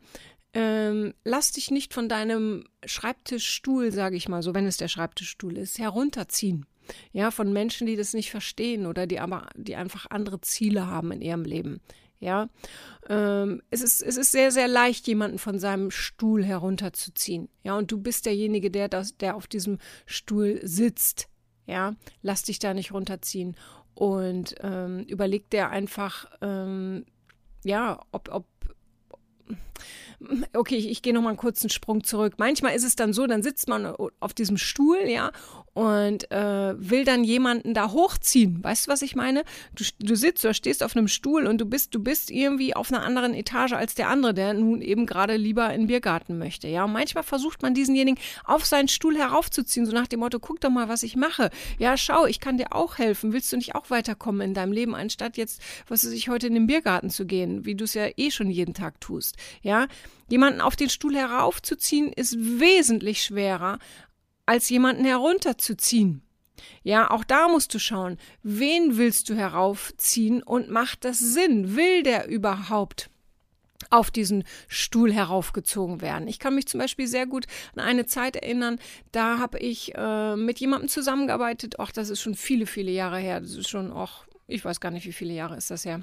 ähm, 0.54 1.14
lass 1.24 1.52
dich 1.52 1.72
nicht 1.72 1.94
von 1.94 2.10
deinem 2.10 2.66
Schreibtischstuhl, 2.86 3.92
sage 3.92 4.16
ich 4.16 4.30
mal 4.30 4.42
so, 4.42 4.54
wenn 4.54 4.66
es 4.66 4.78
der 4.78 4.88
Schreibtischstuhl 4.88 5.58
ist, 5.58 5.78
herunterziehen. 5.78 6.66
Ja, 7.12 7.30
von 7.30 7.54
Menschen, 7.54 7.86
die 7.86 7.96
das 7.96 8.14
nicht 8.14 8.32
verstehen 8.32 8.88
oder 8.88 9.06
die 9.06 9.20
aber, 9.20 9.48
die 9.56 9.76
einfach 9.76 10.08
andere 10.10 10.42
Ziele 10.42 10.88
haben 10.88 11.12
in 11.12 11.22
ihrem 11.22 11.44
Leben. 11.44 11.82
Ja, 12.20 12.50
ähm, 13.10 13.62
es, 13.72 13.82
ist, 13.82 14.02
es 14.02 14.18
ist 14.18 14.32
sehr, 14.32 14.52
sehr 14.52 14.68
leicht, 14.68 15.08
jemanden 15.08 15.40
von 15.40 15.60
seinem 15.60 15.92
Stuhl 15.92 16.46
herunterzuziehen. 16.46 17.50
Ja, 17.64 17.78
und 17.78 17.92
du 17.92 18.00
bist 18.00 18.26
derjenige, 18.26 18.70
der, 18.70 18.88
der 18.88 19.36
auf 19.36 19.48
diesem 19.48 19.80
Stuhl 20.06 20.60
sitzt. 20.64 21.28
Ja, 21.66 21.96
lass 22.22 22.44
dich 22.44 22.60
da 22.60 22.74
nicht 22.74 22.94
runterziehen 22.94 23.56
und 23.94 24.56
ähm, 24.62 25.04
überleg 25.04 25.50
dir 25.50 25.70
einfach, 25.70 26.26
ähm, 26.42 27.06
ja, 27.64 28.02
ob, 28.12 28.30
ob 28.32 28.46
okay, 30.54 30.76
ich, 30.76 30.90
ich 30.90 31.02
gehe 31.02 31.14
noch 31.14 31.22
mal 31.22 31.30
einen 31.30 31.38
kurzen 31.38 31.70
Sprung 31.70 32.04
zurück. 32.04 32.36
Manchmal 32.38 32.76
ist 32.76 32.84
es 32.84 32.96
dann 32.96 33.14
so, 33.14 33.28
dann 33.28 33.44
sitzt 33.44 33.68
man 33.68 33.86
auf 34.20 34.34
diesem 34.34 34.58
Stuhl, 34.58 35.00
ja, 35.08 35.32
und 35.80 36.30
äh, 36.30 36.76
will 36.78 37.06
dann 37.06 37.24
jemanden 37.24 37.74
da 37.74 37.92
hochziehen. 37.94 38.62
Weißt 38.62 38.88
du, 38.88 38.92
was 38.92 39.02
ich 39.02 39.16
meine? 39.16 39.46
Du, 39.74 39.86
du 40.00 40.16
sitzt 40.16 40.44
oder 40.44 40.54
stehst 40.54 40.84
auf 40.84 40.94
einem 40.94 41.08
Stuhl 41.08 41.48
und 41.48 41.62
du 41.62 41.66
bist, 41.66 41.96
du 41.96 42.04
bist 42.04 42.32
irgendwie 42.32 42.76
auf 42.76 42.92
einer 42.92 43.02
anderen 43.02 43.34
Etage 43.34 43.72
als 43.72 43.96
der 43.96 44.10
andere, 44.10 44.34
der 44.34 44.54
nun 44.54 44.82
eben 44.82 45.06
gerade 45.06 45.38
lieber 45.38 45.74
in 45.74 45.84
den 45.84 45.88
Biergarten 45.88 46.38
möchte. 46.38 46.68
Ja, 46.68 46.84
und 46.84 46.92
manchmal 46.92 47.24
versucht 47.24 47.62
man 47.62 47.74
diesenjenigen 47.74 48.22
auf 48.44 48.66
seinen 48.66 48.90
Stuhl 48.90 49.18
heraufzuziehen, 49.18 49.86
so 49.86 49.94
nach 49.94 50.08
dem 50.08 50.20
Motto, 50.20 50.42
guck 50.42 50.60
doch 50.60 50.70
mal, 50.70 50.90
was 50.90 51.02
ich 51.02 51.16
mache. 51.16 51.50
Ja, 51.78 51.96
schau, 51.96 52.26
ich 52.26 52.42
kann 52.42 52.58
dir 52.58 52.74
auch 52.74 52.98
helfen. 52.98 53.32
Willst 53.32 53.54
du 53.54 53.56
nicht 53.56 53.74
auch 53.74 53.90
weiterkommen 53.90 54.42
in 54.42 54.54
deinem 54.54 54.74
Leben, 54.74 54.96
anstatt 54.96 55.38
jetzt, 55.38 55.62
was 55.88 56.04
weiß 56.04 56.12
ich, 56.12 56.28
heute 56.28 56.48
in 56.48 56.56
den 56.56 56.68
Biergarten 56.68 57.10
zu 57.10 57.26
gehen, 57.26 57.64
wie 57.64 57.76
du 57.76 57.86
es 57.86 57.94
ja 57.94 58.10
eh 58.18 58.32
schon 58.32 58.52
jeden 58.52 58.74
Tag 58.74 59.00
tust? 59.00 59.38
Ja, 59.62 59.88
jemanden 60.28 60.60
auf 60.60 60.76
den 60.76 60.90
Stuhl 60.90 61.16
heraufzuziehen 61.16 62.12
ist 62.12 62.38
wesentlich 62.38 63.24
schwerer, 63.24 63.80
als 64.50 64.68
jemanden 64.68 65.06
herunterzuziehen. 65.06 66.24
Ja, 66.82 67.12
auch 67.12 67.24
da 67.24 67.48
musst 67.48 67.72
du 67.76 67.78
schauen, 67.78 68.18
wen 68.42 68.98
willst 68.98 69.30
du 69.30 69.36
heraufziehen 69.36 70.42
und 70.42 70.72
macht 70.72 71.06
das 71.06 71.20
Sinn? 71.20 71.76
Will 71.76 72.02
der 72.02 72.28
überhaupt 72.28 73.12
auf 73.92 74.10
diesen 74.10 74.44
Stuhl 74.68 75.14
heraufgezogen 75.14 76.02
werden. 76.02 76.28
Ich 76.28 76.40
kann 76.40 76.56
mich 76.56 76.68
zum 76.68 76.80
Beispiel 76.80 77.08
sehr 77.08 77.28
gut 77.28 77.46
an 77.76 77.84
eine 77.86 78.08
Zeit 78.08 78.36
erinnern, 78.36 78.80
da 79.12 79.38
habe 79.38 79.60
ich 79.60 79.94
äh, 79.96 80.36
mit 80.36 80.60
jemandem 80.60 80.90
zusammengearbeitet. 80.90 81.80
Ach, 81.80 81.92
das 81.92 82.10
ist 82.10 82.20
schon 82.20 82.36
viele, 82.36 82.66
viele 82.66 82.92
Jahre 82.92 83.20
her. 83.20 83.40
Das 83.40 83.56
ist 83.56 83.70
schon 83.70 83.92
auch, 83.92 84.26
ich 84.48 84.66
weiß 84.66 84.80
gar 84.80 84.92
nicht, 84.92 85.06
wie 85.06 85.14
viele 85.14 85.34
Jahre 85.34 85.58
ist 85.58 85.72
das 85.72 85.86
her. 85.86 86.02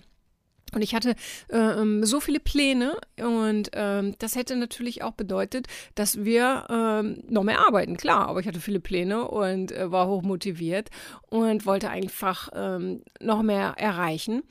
Und 0.74 0.82
ich 0.82 0.94
hatte 0.94 1.14
äh, 1.48 1.56
ähm, 1.56 2.04
so 2.04 2.18
viele 2.20 2.40
Pläne 2.40 2.96
und 3.20 3.70
ähm, 3.72 4.14
das 4.18 4.34
hätte 4.34 4.56
natürlich 4.56 5.02
auch 5.02 5.12
bedeutet, 5.12 5.68
dass 5.94 6.24
wir 6.24 6.66
ähm, 6.68 7.22
noch 7.28 7.44
mehr 7.44 7.60
arbeiten, 7.66 7.96
klar. 7.96 8.28
Aber 8.28 8.40
ich 8.40 8.48
hatte 8.48 8.60
viele 8.60 8.80
Pläne 8.80 9.28
und 9.28 9.70
äh, 9.70 9.90
war 9.92 10.08
hoch 10.08 10.22
motiviert 10.22 10.90
und 11.30 11.66
wollte 11.66 11.88
einfach 11.90 12.48
ähm, 12.52 13.02
noch 13.20 13.42
mehr 13.42 13.74
erreichen. 13.78 14.42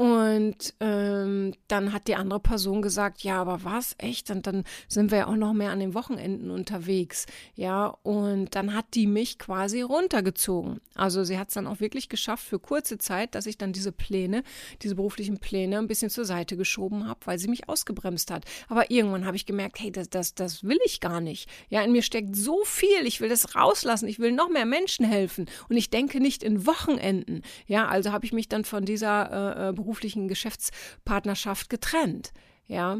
Und 0.00 0.74
ähm, 0.78 1.54
dann 1.66 1.92
hat 1.92 2.06
die 2.06 2.14
andere 2.14 2.38
Person 2.38 2.82
gesagt, 2.82 3.24
ja, 3.24 3.40
aber 3.40 3.64
was, 3.64 3.96
echt? 3.98 4.30
Und 4.30 4.46
dann 4.46 4.62
sind 4.86 5.10
wir 5.10 5.18
ja 5.18 5.26
auch 5.26 5.34
noch 5.34 5.52
mehr 5.54 5.72
an 5.72 5.80
den 5.80 5.92
Wochenenden 5.92 6.52
unterwegs. 6.52 7.26
Ja, 7.56 7.96
und 8.04 8.54
dann 8.54 8.74
hat 8.74 8.94
die 8.94 9.08
mich 9.08 9.40
quasi 9.40 9.82
runtergezogen. 9.82 10.80
Also 10.94 11.24
sie 11.24 11.36
hat 11.36 11.48
es 11.48 11.54
dann 11.54 11.66
auch 11.66 11.80
wirklich 11.80 12.08
geschafft 12.08 12.46
für 12.46 12.60
kurze 12.60 12.98
Zeit, 12.98 13.34
dass 13.34 13.46
ich 13.46 13.58
dann 13.58 13.72
diese 13.72 13.90
Pläne, 13.90 14.44
diese 14.82 14.94
beruflichen 14.94 15.38
Pläne 15.38 15.78
ein 15.78 15.88
bisschen 15.88 16.10
zur 16.10 16.24
Seite 16.24 16.56
geschoben 16.56 17.08
habe, 17.08 17.18
weil 17.24 17.40
sie 17.40 17.48
mich 17.48 17.68
ausgebremst 17.68 18.30
hat. 18.30 18.44
Aber 18.68 18.92
irgendwann 18.92 19.26
habe 19.26 19.36
ich 19.36 19.46
gemerkt, 19.46 19.80
hey, 19.80 19.90
das, 19.90 20.08
das, 20.08 20.36
das 20.36 20.62
will 20.62 20.78
ich 20.84 21.00
gar 21.00 21.20
nicht. 21.20 21.50
Ja, 21.70 21.82
in 21.82 21.90
mir 21.90 22.02
steckt 22.02 22.36
so 22.36 22.62
viel, 22.64 23.04
ich 23.04 23.20
will 23.20 23.30
das 23.30 23.56
rauslassen, 23.56 24.06
ich 24.06 24.20
will 24.20 24.30
noch 24.30 24.48
mehr 24.48 24.64
Menschen 24.64 25.04
helfen. 25.04 25.46
Und 25.68 25.76
ich 25.76 25.90
denke 25.90 26.20
nicht 26.20 26.44
in 26.44 26.66
Wochenenden. 26.66 27.42
Ja, 27.66 27.88
also 27.88 28.12
habe 28.12 28.26
ich 28.26 28.32
mich 28.32 28.48
dann 28.48 28.64
von 28.64 28.84
dieser 28.84 29.66
äh, 29.66 29.68
äh 29.70 29.87
beruflichen 29.88 30.28
Geschäftspartnerschaft 30.28 31.70
getrennt. 31.70 32.32
Ja. 32.66 32.98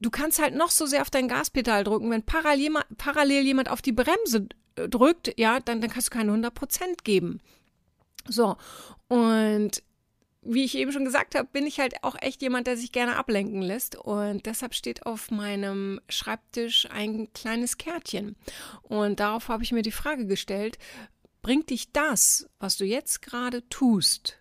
Du 0.00 0.10
kannst 0.10 0.40
halt 0.40 0.54
noch 0.54 0.70
so 0.70 0.86
sehr 0.86 1.02
auf 1.02 1.10
dein 1.10 1.28
Gaspedal 1.28 1.82
drücken, 1.82 2.10
wenn 2.10 2.22
parallel, 2.22 2.74
parallel 2.96 3.42
jemand 3.42 3.68
auf 3.68 3.82
die 3.82 3.92
Bremse 3.92 4.48
äh, 4.76 4.88
drückt, 4.88 5.38
ja, 5.38 5.58
dann, 5.58 5.80
dann 5.80 5.90
kannst 5.90 6.08
du 6.08 6.16
keine 6.16 6.30
100 6.30 6.54
Prozent 6.54 7.04
geben. 7.04 7.40
So, 8.28 8.56
und 9.08 9.82
wie 10.42 10.64
ich 10.64 10.76
eben 10.76 10.92
schon 10.92 11.04
gesagt 11.04 11.34
habe, 11.34 11.48
bin 11.50 11.66
ich 11.66 11.80
halt 11.80 12.04
auch 12.04 12.16
echt 12.20 12.42
jemand, 12.42 12.66
der 12.66 12.76
sich 12.76 12.92
gerne 12.92 13.16
ablenken 13.16 13.62
lässt. 13.62 13.96
Und 13.96 14.46
deshalb 14.46 14.74
steht 14.74 15.06
auf 15.06 15.30
meinem 15.30 16.00
Schreibtisch 16.08 16.86
ein 16.90 17.32
kleines 17.32 17.78
Kärtchen. 17.78 18.36
Und 18.82 19.20
darauf 19.20 19.48
habe 19.48 19.62
ich 19.62 19.72
mir 19.72 19.82
die 19.82 19.90
Frage 19.90 20.26
gestellt, 20.26 20.78
bringt 21.40 21.70
dich 21.70 21.92
das, 21.92 22.48
was 22.58 22.76
du 22.76 22.84
jetzt 22.84 23.22
gerade 23.22 23.66
tust, 23.68 24.38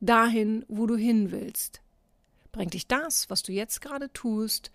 dahin, 0.00 0.64
wo 0.68 0.86
du 0.86 0.96
hin 0.96 1.30
willst? 1.30 1.80
Bringt 2.52 2.74
dich 2.74 2.86
das, 2.86 3.28
was 3.30 3.42
du 3.42 3.52
jetzt 3.52 3.80
gerade 3.80 4.12
tust, 4.12 4.70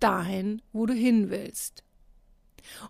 dahin, 0.00 0.62
wo 0.72 0.86
du 0.86 0.94
hin 0.94 1.30
willst? 1.30 1.84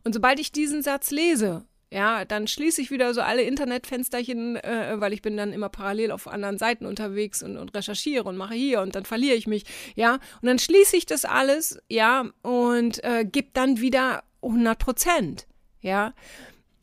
Und 0.05 0.13
sobald 0.15 0.41
ich 0.41 0.53
diesen 0.53 0.83
Satz 0.83 1.11
lese, 1.11 1.65
ja, 1.93 2.25
dann 2.25 2.47
schließe 2.47 2.81
ich 2.81 2.91
wieder 2.91 3.13
so 3.13 3.21
alle 3.21 3.43
Internetfensterchen, 3.43 4.57
äh, 4.57 4.95
weil 4.99 5.13
ich 5.13 5.21
bin 5.21 5.37
dann 5.37 5.53
immer 5.53 5.69
parallel 5.69 6.11
auf 6.11 6.27
anderen 6.27 6.57
Seiten 6.57 6.87
unterwegs 6.87 7.43
und, 7.43 7.59
und 7.59 7.75
recherchiere 7.75 8.25
und 8.25 8.39
mache 8.39 8.55
hier 8.55 8.81
und 8.81 8.95
dann 8.95 9.05
verliere 9.05 9.37
ich 9.37 9.47
mich, 9.47 9.65
ja. 9.95 10.15
Und 10.15 10.47
dann 10.47 10.59
schließe 10.59 10.97
ich 10.97 11.05
das 11.05 11.27
alles, 11.27 11.79
ja, 11.91 12.31
und 12.41 13.05
äh, 13.05 13.27
gebe 13.31 13.51
dann 13.53 13.81
wieder 13.81 14.25
100 14.41 14.79
Prozent, 14.79 15.47
ja. 15.83 16.15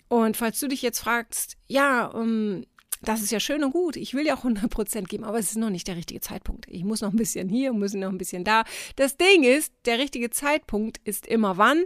Und 0.10 0.38
falls 0.38 0.60
du 0.60 0.68
dich 0.68 0.84
jetzt 0.84 1.00
fragst, 1.00 1.58
ja, 1.68 2.06
um, 2.06 2.22
ähm, 2.22 2.66
das 3.02 3.22
ist 3.22 3.32
ja 3.32 3.40
schön 3.40 3.64
und 3.64 3.72
gut. 3.72 3.96
Ich 3.96 4.14
will 4.14 4.26
ja 4.26 4.36
auch 4.36 4.44
100 4.44 4.70
Prozent 4.70 5.10
geben, 5.10 5.24
aber 5.24 5.40
es 5.40 5.52
ist 5.52 5.58
noch 5.58 5.70
nicht 5.70 5.88
der 5.88 5.96
richtige 5.96 6.20
Zeitpunkt. 6.20 6.66
Ich 6.68 6.84
muss 6.84 7.02
noch 7.02 7.12
ein 7.12 7.18
bisschen 7.18 7.50
hier, 7.50 7.72
muss 7.74 7.94
noch 7.94 8.10
ein 8.10 8.18
bisschen 8.18 8.44
da. 8.44 8.64
Das 8.96 9.18
Ding 9.18 9.44
ist, 9.44 9.74
der 9.86 10.00
richtige 10.00 10.30
Zeitpunkt 10.30 11.00
ist 11.04 11.26
immer 11.26 11.58
wann? 11.58 11.84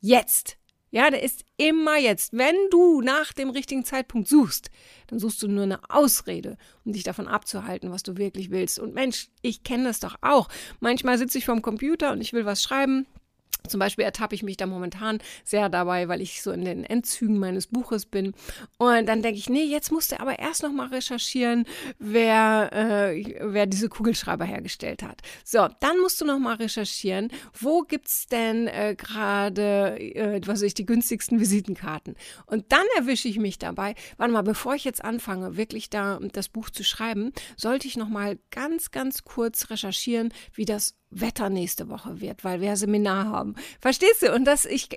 Jetzt. 0.00 0.58
Ja, 0.90 1.10
der 1.10 1.22
ist 1.22 1.44
immer 1.56 1.98
jetzt. 1.98 2.32
Wenn 2.32 2.54
du 2.70 3.00
nach 3.00 3.32
dem 3.32 3.50
richtigen 3.50 3.84
Zeitpunkt 3.84 4.28
suchst, 4.28 4.70
dann 5.08 5.18
suchst 5.18 5.42
du 5.42 5.48
nur 5.48 5.64
eine 5.64 5.90
Ausrede, 5.90 6.56
um 6.84 6.92
dich 6.92 7.02
davon 7.02 7.28
abzuhalten, 7.28 7.90
was 7.90 8.02
du 8.02 8.16
wirklich 8.16 8.50
willst. 8.50 8.78
Und 8.78 8.94
Mensch, 8.94 9.28
ich 9.42 9.62
kenne 9.62 9.84
das 9.84 10.00
doch 10.00 10.16
auch. 10.22 10.48
Manchmal 10.80 11.18
sitze 11.18 11.38
ich 11.38 11.44
vorm 11.44 11.60
Computer 11.60 12.12
und 12.12 12.20
ich 12.20 12.32
will 12.32 12.44
was 12.44 12.62
schreiben 12.62 13.06
zum 13.68 13.80
Beispiel 13.80 14.04
ertappe 14.04 14.34
ich 14.34 14.42
mich 14.42 14.56
da 14.56 14.66
momentan 14.66 15.18
sehr 15.44 15.68
dabei, 15.68 16.08
weil 16.08 16.20
ich 16.20 16.42
so 16.42 16.52
in 16.52 16.64
den 16.64 16.84
Endzügen 16.84 17.38
meines 17.38 17.66
Buches 17.66 18.06
bin. 18.06 18.34
Und 18.78 19.06
dann 19.06 19.22
denke 19.22 19.38
ich, 19.38 19.48
nee, 19.48 19.64
jetzt 19.64 19.92
musst 19.92 20.12
du 20.12 20.20
aber 20.20 20.38
erst 20.38 20.62
noch 20.62 20.72
mal 20.72 20.88
recherchieren, 20.88 21.64
wer, 21.98 22.70
äh, 22.72 23.36
wer 23.40 23.66
diese 23.66 23.88
Kugelschreiber 23.88 24.44
hergestellt 24.44 25.02
hat. 25.02 25.22
So, 25.44 25.68
dann 25.80 25.98
musst 26.00 26.20
du 26.20 26.24
noch 26.24 26.38
mal 26.38 26.56
recherchieren, 26.56 27.30
wo 27.58 27.82
gibt's 27.82 28.26
denn 28.26 28.68
äh, 28.68 28.94
gerade, 28.96 29.98
äh, 29.98 30.40
was 30.46 30.56
weiß 30.56 30.62
ich, 30.62 30.74
die 30.74 30.86
günstigsten 30.86 31.40
Visitenkarten. 31.40 32.16
Und 32.46 32.72
dann 32.72 32.84
erwische 32.96 33.28
ich 33.28 33.38
mich 33.38 33.58
dabei, 33.58 33.94
warte 34.16 34.32
mal, 34.32 34.42
bevor 34.42 34.74
ich 34.74 34.84
jetzt 34.84 35.04
anfange, 35.04 35.56
wirklich 35.56 35.90
da 35.90 36.18
das 36.32 36.48
Buch 36.48 36.70
zu 36.70 36.84
schreiben, 36.84 37.32
sollte 37.56 37.88
ich 37.88 37.96
noch 37.96 38.08
mal 38.08 38.38
ganz, 38.50 38.90
ganz 38.90 39.24
kurz 39.24 39.70
recherchieren, 39.70 40.32
wie 40.54 40.64
das 40.64 40.96
Wetter 41.10 41.50
nächste 41.50 41.88
Woche 41.88 42.20
wird, 42.20 42.44
weil 42.44 42.60
wir 42.60 42.76
Seminar 42.76 43.26
haben. 43.26 43.54
Verstehst 43.80 44.22
du? 44.22 44.34
Und 44.34 44.44
das, 44.44 44.64
ich, 44.64 44.88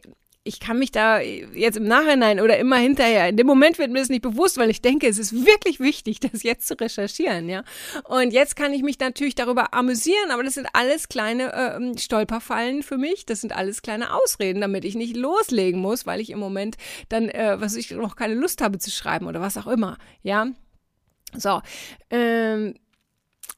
ich 0.43 0.59
kann 0.59 0.79
mich 0.79 0.91
da 0.91 1.19
jetzt 1.19 1.77
im 1.77 1.83
Nachhinein 1.83 2.39
oder 2.39 2.57
immer 2.57 2.77
hinterher, 2.77 3.27
in 3.29 3.37
dem 3.37 3.45
Moment 3.45 3.77
wird 3.77 3.91
mir 3.91 3.99
das 3.99 4.09
nicht 4.09 4.21
bewusst, 4.21 4.57
weil 4.57 4.69
ich 4.69 4.81
denke, 4.81 5.07
es 5.07 5.17
ist 5.17 5.45
wirklich 5.45 5.79
wichtig, 5.79 6.19
das 6.31 6.43
jetzt 6.43 6.67
zu 6.67 6.79
recherchieren, 6.79 7.49
ja. 7.49 7.63
Und 8.05 8.31
jetzt 8.31 8.55
kann 8.55 8.73
ich 8.73 8.81
mich 8.81 8.99
natürlich 8.99 9.35
darüber 9.35 9.73
amüsieren, 9.73 10.31
aber 10.31 10.43
das 10.43 10.55
sind 10.55 10.67
alles 10.73 11.09
kleine 11.09 11.53
äh, 11.53 11.97
Stolperfallen 11.97 12.83
für 12.83 12.97
mich, 12.97 13.25
das 13.25 13.41
sind 13.41 13.55
alles 13.55 13.81
kleine 13.81 14.13
Ausreden, 14.13 14.61
damit 14.61 14.85
ich 14.85 14.95
nicht 14.95 15.15
loslegen 15.15 15.81
muss, 15.81 16.05
weil 16.05 16.21
ich 16.21 16.29
im 16.29 16.39
Moment 16.39 16.77
dann, 17.09 17.29
äh, 17.29 17.57
was 17.59 17.75
ich 17.75 17.91
noch 17.91 18.15
keine 18.15 18.33
Lust 18.33 18.61
habe 18.61 18.79
zu 18.79 18.91
schreiben 18.91 19.27
oder 19.27 19.41
was 19.41 19.57
auch 19.57 19.67
immer, 19.67 19.97
ja. 20.23 20.47
So, 21.35 21.61
ähm, 22.09 22.73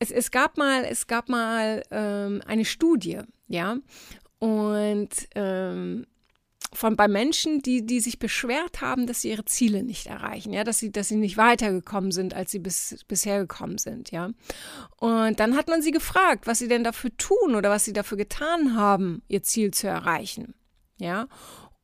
es, 0.02 0.10
es 0.10 0.32
gab 0.32 0.58
mal, 0.58 0.84
es 0.84 1.06
gab 1.06 1.30
mal 1.30 1.84
ähm, 1.92 2.42
eine 2.48 2.66
Studie, 2.66 3.20
ja, 3.48 3.78
und 4.40 5.10
ähm, 5.36 6.08
von 6.74 6.96
bei 6.96 7.08
Menschen, 7.08 7.62
die, 7.62 7.86
die 7.86 8.00
sich 8.00 8.18
beschwert 8.18 8.82
haben, 8.82 9.06
dass 9.06 9.22
sie 9.22 9.30
ihre 9.30 9.46
Ziele 9.46 9.84
nicht 9.84 10.08
erreichen, 10.08 10.54
ja, 10.54 10.64
dass 10.64 10.80
sie, 10.80 10.92
dass 10.92 11.10
sie 11.10 11.18
nicht 11.18 11.38
weitergekommen 11.38 12.12
sind, 12.12 12.34
als 12.34 12.50
sie 12.50 12.58
bis, 12.58 13.04
bisher 13.08 13.40
gekommen 13.40 13.78
sind, 13.78 14.10
ja. 14.10 14.32
Und 14.98 15.40
dann 15.40 15.56
hat 15.56 15.68
man 15.68 15.84
sie 15.84 15.92
gefragt, 15.92 16.48
was 16.48 16.58
sie 16.58 16.68
denn 16.68 16.84
dafür 16.84 17.16
tun 17.18 17.54
oder 17.56 17.70
was 17.70 17.86
sie 17.86 17.94
dafür 17.94 18.18
getan 18.18 18.76
haben, 18.76 19.22
ihr 19.28 19.44
Ziel 19.44 19.70
zu 19.72 19.88
erreichen, 19.88 20.56
ja. 20.98 21.28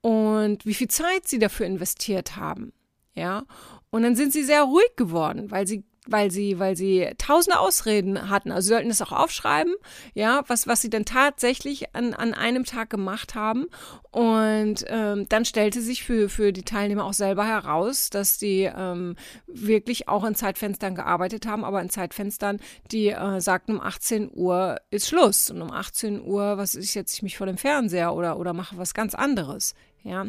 Und 0.02 0.66
wie 0.66 0.74
viel 0.74 0.88
Zeit 0.88 1.28
sie 1.28 1.38
dafür 1.38 1.68
investiert 1.68 2.36
haben, 2.36 2.74
ja. 3.14 3.46
Und 3.92 4.02
dann 4.02 4.16
sind 4.16 4.34
sie 4.34 4.44
sehr 4.44 4.64
ruhig 4.64 4.96
geworden, 4.96 5.52
weil 5.52 5.68
sie 5.68 5.84
weil 6.08 6.32
sie, 6.32 6.60
weil 6.60 6.76
sie 6.76 7.10
tausende 7.18 7.60
Ausreden 7.60 8.30
hatten. 8.30 8.52
Also 8.52 8.68
sie 8.68 8.74
sollten 8.74 8.90
das 8.90 9.02
auch 9.02 9.12
aufschreiben, 9.12 9.74
ja, 10.14 10.44
was, 10.48 10.68
was 10.68 10.82
sie 10.82 10.90
denn 10.90 11.06
tatsächlich 11.06 11.96
an, 11.96 12.14
an 12.14 12.34
einem 12.34 12.66
Tag 12.66 12.90
gemacht 12.90 13.36
haben. 13.36 13.68
Und 14.12 14.86
ähm, 14.88 15.28
dann 15.30 15.46
stellte 15.46 15.82
sich 15.82 16.04
für, 16.04 16.30
für 16.30 16.52
die 16.52 16.64
Teilnehmer 16.64 17.06
auch 17.06 17.14
selber 17.14 17.46
heraus, 17.46 18.10
dass 18.10 18.38
die 18.38 18.64
ähm, 18.64 19.16
wirklich 19.46 20.08
auch 20.08 20.24
in 20.24 20.36
Zeitfenstern 20.36 20.96
gearbeitet 20.96 21.46
haben, 21.46 21.64
aber 21.64 21.82
in 21.82 21.90
Zeitfenstern, 21.90 22.60
die 22.92 23.10
äh, 23.10 23.40
sagten, 23.42 23.74
um 23.74 23.82
18 23.82 24.32
Uhr 24.34 24.78
ist 24.90 25.08
Schluss. 25.08 25.52
Und 25.52 25.62
um 25.62 25.72
18 25.72 26.22
Uhr, 26.22 26.58
was 26.58 26.76
ich 26.76 26.92
setze 26.92 27.16
ich 27.16 27.22
mich 27.22 27.38
vor 27.38 27.48
dem 27.48 27.58
Fernseher 27.58 28.14
oder, 28.14 28.40
oder 28.40 28.54
mache 28.54 28.78
was 28.78 28.94
ganz 28.94 29.14
anderes. 29.14 29.76
Ja. 30.04 30.26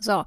So, 0.00 0.24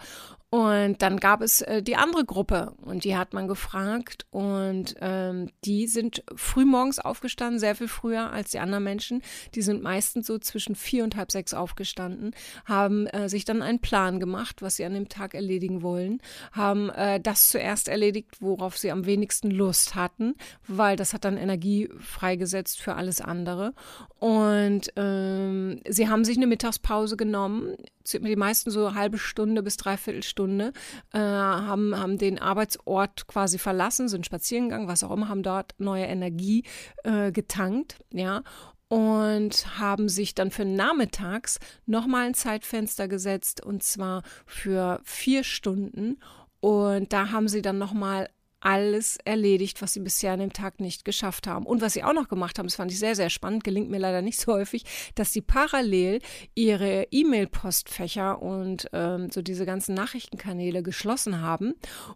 und 0.50 1.02
dann 1.02 1.18
gab 1.20 1.42
es 1.42 1.62
äh, 1.62 1.84
die 1.84 1.98
andere 1.98 2.24
Gruppe 2.24 2.74
und 2.86 3.04
die 3.04 3.18
hat 3.18 3.34
man 3.34 3.50
gefragt 3.50 4.26
und 4.30 4.96
ähm, 5.02 5.50
die 5.66 5.88
sind 5.88 6.24
frühmorgens 6.38 7.00
aufgestanden, 7.00 7.60
sehr 7.60 7.76
viel 7.76 7.90
früher 7.90 8.32
als 8.32 8.52
die 8.52 8.60
anderen 8.60 8.86
Menschen. 8.86 9.22
Die 9.56 9.62
sind 9.62 9.84
meistens 9.84 10.26
so 10.26 10.38
zwischen 10.38 10.76
vier 10.76 11.04
und 11.04 11.18
halb 11.18 11.34
sechs 11.34 11.54
aufgestanden, 11.54 12.34
haben 12.64 13.08
äh, 13.08 13.28
sich 13.28 13.44
dann 13.44 13.62
einen 13.62 13.80
Plan 13.80 14.22
gemacht, 14.22 14.62
was 14.62 14.78
sie 14.78 14.86
an 14.86 14.94
dem 14.94 15.10
Tag 15.10 15.34
erledigen 15.34 15.82
wollen, 15.82 16.22
haben 16.54 16.90
äh, 16.92 17.20
das 17.20 17.50
zuerst 17.50 17.90
erledigt, 17.90 18.38
worauf 18.40 18.78
sie 18.78 18.92
am 18.92 19.06
wenigsten 19.06 19.52
Lust 19.52 19.96
hatten, 19.96 20.36
weil 20.66 20.96
das 20.96 21.14
hat 21.14 21.26
dann 21.26 21.36
Energie 21.36 21.90
freigesetzt 22.00 22.80
für 22.80 22.96
alles 22.96 23.20
andere. 23.20 23.74
Und 24.20 24.94
ähm, 24.96 25.82
sie 25.90 26.08
haben 26.08 26.24
sich 26.24 26.38
eine 26.38 26.48
Mittagspause 26.48 27.18
genommen, 27.18 27.76
die 28.14 28.36
meisten 28.38 28.72
so 28.72 28.96
halbe 28.96 29.18
Stunde 29.18 29.62
bis 29.62 29.76
dreiviertel 29.76 30.24
Stunde, 30.24 30.37
äh, 30.40 30.72
haben, 31.20 31.98
haben 31.98 32.18
den 32.18 32.40
Arbeitsort 32.40 33.28
quasi 33.28 33.58
verlassen, 33.58 34.08
sind 34.08 34.26
spazieren 34.26 34.70
gegangen, 34.70 34.88
was 34.88 35.04
auch 35.04 35.12
immer, 35.12 35.30
haben 35.30 35.44
dort 35.44 35.74
neue 35.78 36.06
Energie 36.06 36.64
äh, 37.04 37.32
getankt, 37.32 37.98
ja, 38.12 38.44
und 38.90 39.80
haben 39.80 40.08
sich 40.08 40.34
dann 40.34 40.52
für 40.52 40.66
nachmittags 40.66 41.60
nochmal 41.86 42.28
ein 42.28 42.34
Zeitfenster 42.34 43.08
gesetzt 43.08 43.64
und 43.66 43.84
zwar 43.84 44.24
für 44.46 45.02
vier 45.04 45.44
Stunden. 45.44 46.20
Und 46.60 47.14
da 47.14 47.32
haben 47.32 47.48
sie 47.48 47.62
dann 47.62 47.78
nochmal 47.78 48.30
alles 48.60 49.18
erledigt, 49.24 49.82
was 49.82 49.94
sie 49.94 50.00
bisher 50.00 50.34
an 50.34 50.40
dem 50.40 50.54
Tag 50.54 50.80
nicht 50.80 51.06
geschafft 51.06 51.48
haben. 51.48 51.66
Und 51.66 51.82
was 51.82 51.94
sie 51.94 52.04
auch 52.04 52.14
noch 52.14 52.28
gemacht 52.28 52.58
haben, 52.58 52.68
das 52.68 52.76
fand 52.76 52.92
ich 52.92 53.00
sehr, 53.00 53.16
sehr 53.16 53.30
spannend, 53.30 53.64
gelingt 53.64 53.90
mir 53.90 54.00
leider 54.00 54.22
nicht 54.22 54.40
so 54.40 54.54
häufig, 54.54 54.84
dass 55.16 55.32
sie 55.32 55.42
parallel 55.42 56.20
ihre 56.56 57.08
E-Mail-Postfächer 57.12 58.42
und 58.42 58.90
ähm, 58.94 59.30
so 59.30 59.42
diese 59.42 59.66
ganzen 59.66 59.94
Nachrichtenkanäle 59.96 60.84
geschlossen 60.84 61.42
haben 61.42 61.76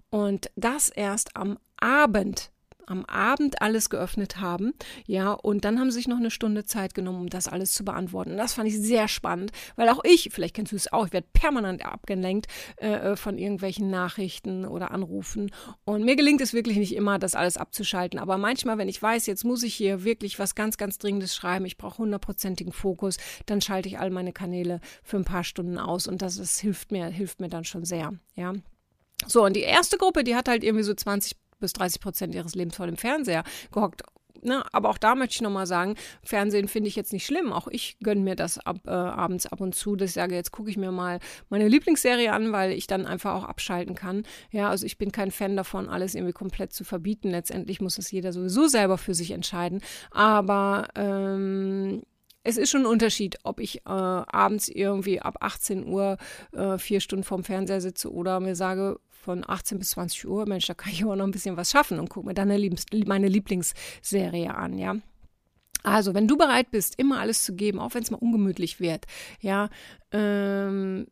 und 0.10 0.50
das 0.56 0.90
erst 0.90 1.36
am 1.36 1.58
Abend 1.78 2.51
am 2.88 3.06
Abend 3.06 3.62
alles 3.62 3.90
geöffnet 3.90 4.40
haben, 4.40 4.74
ja, 5.06 5.32
und 5.34 5.66
dann 5.66 5.80
haben 5.80 5.92
sie 5.92 5.98
sich 5.98 6.08
noch 6.08 6.18
eine 6.18 6.32
Stunde 6.32 6.66
Zeit 6.66 6.94
genommen, 6.94 7.22
um 7.22 7.30
das 7.30 7.48
alles 7.48 7.74
zu 7.74 7.86
beantworten. 7.86 8.32
Und 8.32 8.38
das 8.38 8.54
fand 8.54 8.68
ich 8.68 8.80
sehr 8.80 9.08
spannend, 9.08 9.52
weil 9.76 9.90
auch 9.90 10.02
ich, 10.04 10.30
vielleicht 10.32 10.56
kennst 10.56 10.72
du 10.72 10.76
es 10.76 10.92
auch, 10.92 11.08
ich 11.08 11.14
werde 11.14 11.28
permanent 11.34 11.86
abgelenkt 11.86 12.48
äh, 12.78 13.16
von 13.16 13.38
irgendwelchen 13.38 13.90
Nachrichten 13.90 14.66
oder 14.66 14.92
Anrufen. 14.92 15.52
Und 15.84 16.04
mir 16.04 16.16
gelingt 16.16 16.42
es 16.42 16.54
wirklich 16.54 16.78
nicht 16.78 16.96
immer, 16.96 17.20
das 17.20 17.36
alles 17.36 17.58
abzuschalten. 17.58 18.20
Aber 18.20 18.38
manchmal, 18.38 18.78
wenn 18.78 18.90
ich 18.90 19.02
weiß, 19.02 19.26
jetzt 19.26 19.44
muss 19.44 19.64
ich 19.64 19.74
hier 19.74 20.04
wirklich 20.04 20.40
was 20.40 20.56
ganz, 20.56 20.78
ganz 20.78 20.98
Dringendes 20.98 21.36
schreiben, 21.36 21.66
ich 21.66 21.78
brauche 21.78 22.00
hundertprozentigen 22.00 22.74
Fokus, 22.74 23.18
dann 23.46 23.62
schalte 23.62 23.90
ich 23.90 24.00
all 24.00 24.10
meine 24.10 24.34
Kanäle 24.34 24.80
für 25.04 25.18
ein 25.18 25.26
paar 25.26 25.44
Stunden 25.44 25.78
aus 25.78 26.08
und 26.08 26.22
das, 26.22 26.38
das 26.38 26.60
hilft 26.60 26.92
mir, 26.92 27.08
hilft 27.08 27.40
mir 27.40 27.50
dann 27.50 27.64
schon 27.64 27.86
sehr, 27.86 28.14
ja. 28.36 28.54
So, 29.28 29.46
und 29.46 29.56
die 29.56 29.62
erste 29.62 29.98
Gruppe, 29.98 30.24
die 30.24 30.36
hat 30.36 30.48
halt 30.48 30.64
irgendwie 30.64 30.84
so 30.84 30.94
20 30.94 31.36
bis 31.62 31.74
30 31.74 32.02
Prozent 32.02 32.36
ihres 32.36 32.56
Lebens 32.56 32.76
vor 32.76 32.88
dem 32.88 32.98
Fernseher 32.98 33.44
gehockt. 33.72 34.04
Ne, 34.44 34.64
aber 34.74 34.90
auch 34.90 34.98
da 34.98 35.14
möchte 35.14 35.36
ich 35.36 35.42
nochmal 35.42 35.68
sagen, 35.68 35.96
Fernsehen 36.24 36.68
finde 36.68 36.88
ich 36.88 36.96
jetzt 36.96 37.14
nicht 37.14 37.26
schlimm. 37.26 37.54
Auch 37.54 37.68
ich 37.68 37.98
gönne 38.00 38.22
mir 38.22 38.36
das 38.36 38.58
ab, 38.58 38.78
äh, 38.88 38.90
abends 38.90 39.46
ab 39.46 39.62
und 39.62 39.76
zu, 39.76 39.96
dass 39.96 40.10
ich 40.10 40.14
sage, 40.16 40.34
jetzt 40.34 40.52
gucke 40.52 40.70
ich 40.70 40.78
mir 40.78 40.92
mal 40.92 41.20
meine 41.50 41.68
Lieblingsserie 41.68 42.34
an, 42.34 42.52
weil 42.52 42.72
ich 42.72 42.88
dann 42.88 43.06
einfach 43.06 43.36
auch 43.36 43.44
abschalten 43.44 43.94
kann. 43.94 44.24
Ja, 44.52 44.70
also 44.70 44.86
ich 44.86 44.98
bin 44.98 45.12
kein 45.12 45.30
Fan 45.30 45.56
davon, 45.56 45.90
alles 45.90 46.16
irgendwie 46.16 46.34
komplett 46.34 46.74
zu 46.74 46.84
verbieten. 46.84 47.30
Letztendlich 47.30 47.82
muss 47.82 48.00
es 48.00 48.10
jeder 48.10 48.34
sowieso 48.34 48.68
selber 48.68 48.98
für 48.98 49.14
sich 49.14 49.32
entscheiden. 49.32 49.82
Aber 50.10 50.88
ähm, 50.96 52.02
es 52.44 52.58
ist 52.58 52.72
schon 52.72 52.82
ein 52.82 52.88
Unterschied, 52.88 53.38
ob 53.44 53.60
ich 53.60 53.78
äh, 53.80 53.90
abends 53.90 54.68
irgendwie 54.68 55.22
ab 55.22 55.38
18 55.42 55.88
Uhr 55.88 56.18
äh, 56.54 56.78
vier 56.78 57.00
Stunden 57.00 57.24
vorm 57.24 57.44
Fernseher 57.44 57.82
sitze 57.82 58.12
oder 58.12 58.40
mir 58.40 58.56
sage, 58.56 59.00
von 59.10 59.48
18 59.48 59.78
bis 59.78 59.92
20 59.92 60.28
Uhr, 60.28 60.48
Mensch, 60.48 60.66
da 60.66 60.74
kann 60.74 60.92
ich 60.92 61.04
aber 61.04 61.16
noch 61.16 61.26
ein 61.26 61.32
bisschen 61.32 61.58
was 61.58 61.72
schaffen 61.72 62.00
und 62.00 62.10
gucke 62.10 62.26
mir 62.26 62.34
dann 62.34 62.48
meine 62.48 63.28
Lieblingsserie 63.28 64.54
an, 64.54 64.78
ja. 64.80 64.96
Also, 65.84 66.14
wenn 66.14 66.28
du 66.28 66.38
bereit 66.38 66.72
bist, 66.72 66.98
immer 67.00 67.20
alles 67.20 67.44
zu 67.44 67.56
geben, 67.56 67.80
auch 67.80 67.94
wenn 67.94 68.04
es 68.04 68.12
mal 68.12 68.18
ungemütlich 68.18 68.80
wird, 68.80 69.06
ja, 69.40 69.70
ähm, 70.12 71.08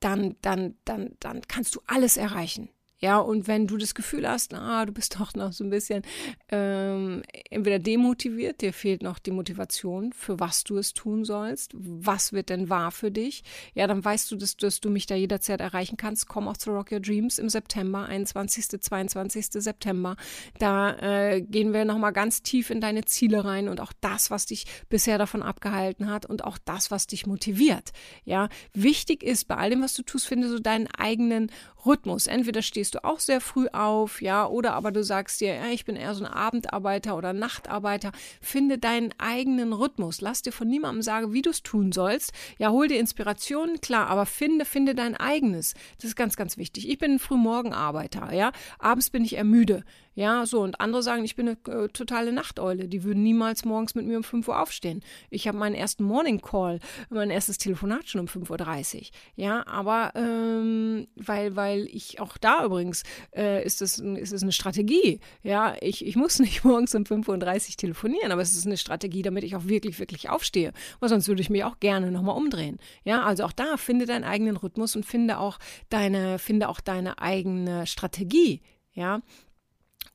dann, 0.00 0.36
dann, 0.42 0.74
dann, 0.84 1.16
dann 1.20 1.42
kannst 1.48 1.74
du 1.74 1.80
alles 1.86 2.16
erreichen. 2.16 2.68
Ja, 2.98 3.18
und 3.18 3.46
wenn 3.46 3.66
du 3.66 3.76
das 3.76 3.94
Gefühl 3.94 4.26
hast, 4.26 4.52
na, 4.52 4.86
du 4.86 4.92
bist 4.92 5.16
doch 5.20 5.34
noch 5.34 5.52
so 5.52 5.64
ein 5.64 5.70
bisschen 5.70 6.02
ähm, 6.48 7.22
entweder 7.50 7.78
demotiviert, 7.78 8.62
dir 8.62 8.72
fehlt 8.72 9.02
noch 9.02 9.18
die 9.18 9.30
Motivation, 9.30 10.12
für 10.12 10.40
was 10.40 10.64
du 10.64 10.78
es 10.78 10.94
tun 10.94 11.24
sollst, 11.24 11.72
was 11.74 12.32
wird 12.32 12.48
denn 12.48 12.70
wahr 12.70 12.90
für 12.90 13.10
dich, 13.10 13.44
ja, 13.74 13.86
dann 13.86 14.04
weißt 14.04 14.30
du, 14.30 14.36
dass, 14.36 14.56
dass 14.56 14.80
du 14.80 14.88
mich 14.88 15.06
da 15.06 15.14
jederzeit 15.14 15.60
erreichen 15.60 15.96
kannst. 15.96 16.28
Komm 16.28 16.48
auch 16.48 16.56
zu 16.56 16.70
Rock 16.70 16.92
Your 16.92 17.00
Dreams 17.00 17.38
im 17.38 17.48
September, 17.48 18.06
21., 18.06 18.80
22. 18.80 19.46
September. 19.52 20.16
Da 20.58 20.96
äh, 20.96 21.42
gehen 21.42 21.72
wir 21.72 21.84
nochmal 21.84 22.12
ganz 22.12 22.42
tief 22.42 22.70
in 22.70 22.80
deine 22.80 23.04
Ziele 23.04 23.44
rein 23.44 23.68
und 23.68 23.80
auch 23.80 23.92
das, 24.00 24.30
was 24.30 24.46
dich 24.46 24.66
bisher 24.88 25.18
davon 25.18 25.42
abgehalten 25.42 26.10
hat 26.10 26.26
und 26.26 26.44
auch 26.44 26.58
das, 26.64 26.90
was 26.90 27.06
dich 27.06 27.26
motiviert. 27.26 27.92
Ja, 28.24 28.48
wichtig 28.72 29.22
ist 29.22 29.48
bei 29.48 29.56
all 29.56 29.70
dem, 29.70 29.82
was 29.82 29.94
du 29.94 30.02
tust, 30.02 30.26
finde 30.26 30.48
so 30.48 30.58
deinen 30.58 30.86
eigenen 30.86 31.50
Rhythmus. 31.84 32.26
Entweder 32.26 32.62
stehst 32.62 32.95
du 32.96 33.04
auch 33.04 33.20
sehr 33.20 33.40
früh 33.40 33.68
auf, 33.68 34.20
ja, 34.22 34.46
oder 34.46 34.74
aber 34.74 34.92
du 34.92 35.04
sagst 35.04 35.40
dir, 35.40 35.54
ja, 35.54 35.66
ich 35.68 35.84
bin 35.84 35.96
eher 35.96 36.14
so 36.14 36.24
ein 36.24 36.30
Abendarbeiter 36.30 37.16
oder 37.16 37.32
Nachtarbeiter. 37.32 38.12
Finde 38.40 38.78
deinen 38.78 39.12
eigenen 39.18 39.72
Rhythmus. 39.72 40.20
Lass 40.20 40.42
dir 40.42 40.52
von 40.52 40.68
niemandem 40.68 41.02
sagen, 41.02 41.32
wie 41.32 41.42
du 41.42 41.50
es 41.50 41.62
tun 41.62 41.92
sollst. 41.92 42.32
Ja, 42.58 42.70
hol 42.70 42.88
dir 42.88 42.98
Inspirationen, 42.98 43.80
klar, 43.80 44.08
aber 44.08 44.26
finde, 44.26 44.64
finde 44.64 44.94
dein 44.94 45.16
eigenes. 45.16 45.74
Das 45.96 46.06
ist 46.06 46.16
ganz, 46.16 46.36
ganz 46.36 46.56
wichtig. 46.56 46.88
Ich 46.88 46.98
bin 46.98 47.12
ein 47.12 47.18
Frühmorgenarbeiter, 47.18 48.32
ja. 48.32 48.52
Abends 48.78 49.10
bin 49.10 49.24
ich 49.24 49.36
eher 49.36 49.44
müde. 49.44 49.84
Ja, 50.16 50.46
so. 50.46 50.62
Und 50.62 50.80
andere 50.80 51.02
sagen, 51.02 51.24
ich 51.24 51.36
bin 51.36 51.46
eine 51.46 51.84
äh, 51.84 51.88
totale 51.88 52.32
Nachteule. 52.32 52.88
Die 52.88 53.04
würden 53.04 53.22
niemals 53.22 53.66
morgens 53.66 53.94
mit 53.94 54.06
mir 54.06 54.16
um 54.16 54.24
5 54.24 54.48
Uhr 54.48 54.58
aufstehen. 54.58 55.02
Ich 55.28 55.46
habe 55.46 55.58
meinen 55.58 55.74
ersten 55.74 56.04
Morning 56.04 56.40
Call, 56.40 56.80
mein 57.10 57.30
erstes 57.30 57.58
Telefonat 57.58 58.08
schon 58.08 58.22
um 58.22 58.26
5.30 58.26 58.96
Uhr. 58.96 59.02
Ja, 59.36 59.66
aber 59.66 60.12
ähm, 60.14 61.06
weil, 61.16 61.54
weil 61.54 61.86
ich 61.92 62.18
auch 62.18 62.38
da 62.38 62.64
übrigens 62.64 63.02
äh, 63.36 63.62
ist 63.62 63.82
es 63.82 63.98
ist 63.98 64.32
es 64.32 64.42
eine 64.42 64.52
Strategie. 64.52 65.20
Ja, 65.42 65.76
ich, 65.82 66.04
ich 66.04 66.16
muss 66.16 66.38
nicht 66.40 66.64
morgens 66.64 66.94
um 66.94 67.02
5.30 67.02 67.28
Uhr 67.28 67.76
telefonieren, 67.76 68.32
aber 68.32 68.40
es 68.40 68.56
ist 68.56 68.64
eine 68.64 68.78
Strategie, 68.78 69.20
damit 69.20 69.44
ich 69.44 69.54
auch 69.54 69.66
wirklich, 69.66 69.98
wirklich 69.98 70.30
aufstehe. 70.30 70.72
Weil 70.98 71.10
sonst 71.10 71.28
würde 71.28 71.42
ich 71.42 71.50
mich 71.50 71.64
auch 71.64 71.78
gerne 71.78 72.10
nochmal 72.10 72.38
umdrehen. 72.38 72.78
Ja, 73.04 73.22
also 73.22 73.44
auch 73.44 73.52
da 73.52 73.76
finde 73.76 74.06
deinen 74.06 74.24
eigenen 74.24 74.56
Rhythmus 74.56 74.96
und 74.96 75.04
finde 75.04 75.38
auch 75.38 75.58
deine, 75.90 76.38
finde 76.38 76.70
auch 76.70 76.80
deine 76.80 77.18
eigene 77.18 77.86
Strategie. 77.86 78.62
Ja, 78.94 79.20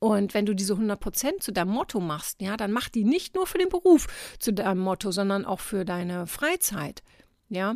und 0.03 0.33
wenn 0.33 0.47
du 0.47 0.55
diese 0.55 0.73
100 0.73 0.99
Prozent 0.99 1.43
zu 1.43 1.53
deinem 1.53 1.69
Motto 1.69 1.99
machst, 1.99 2.41
ja, 2.41 2.57
dann 2.57 2.71
mach 2.71 2.89
die 2.89 3.03
nicht 3.03 3.35
nur 3.35 3.45
für 3.45 3.59
den 3.59 3.69
Beruf 3.69 4.07
zu 4.39 4.51
deinem 4.51 4.79
Motto, 4.79 5.11
sondern 5.11 5.45
auch 5.45 5.59
für 5.59 5.85
deine 5.85 6.25
Freizeit 6.25 7.03
ja, 7.51 7.75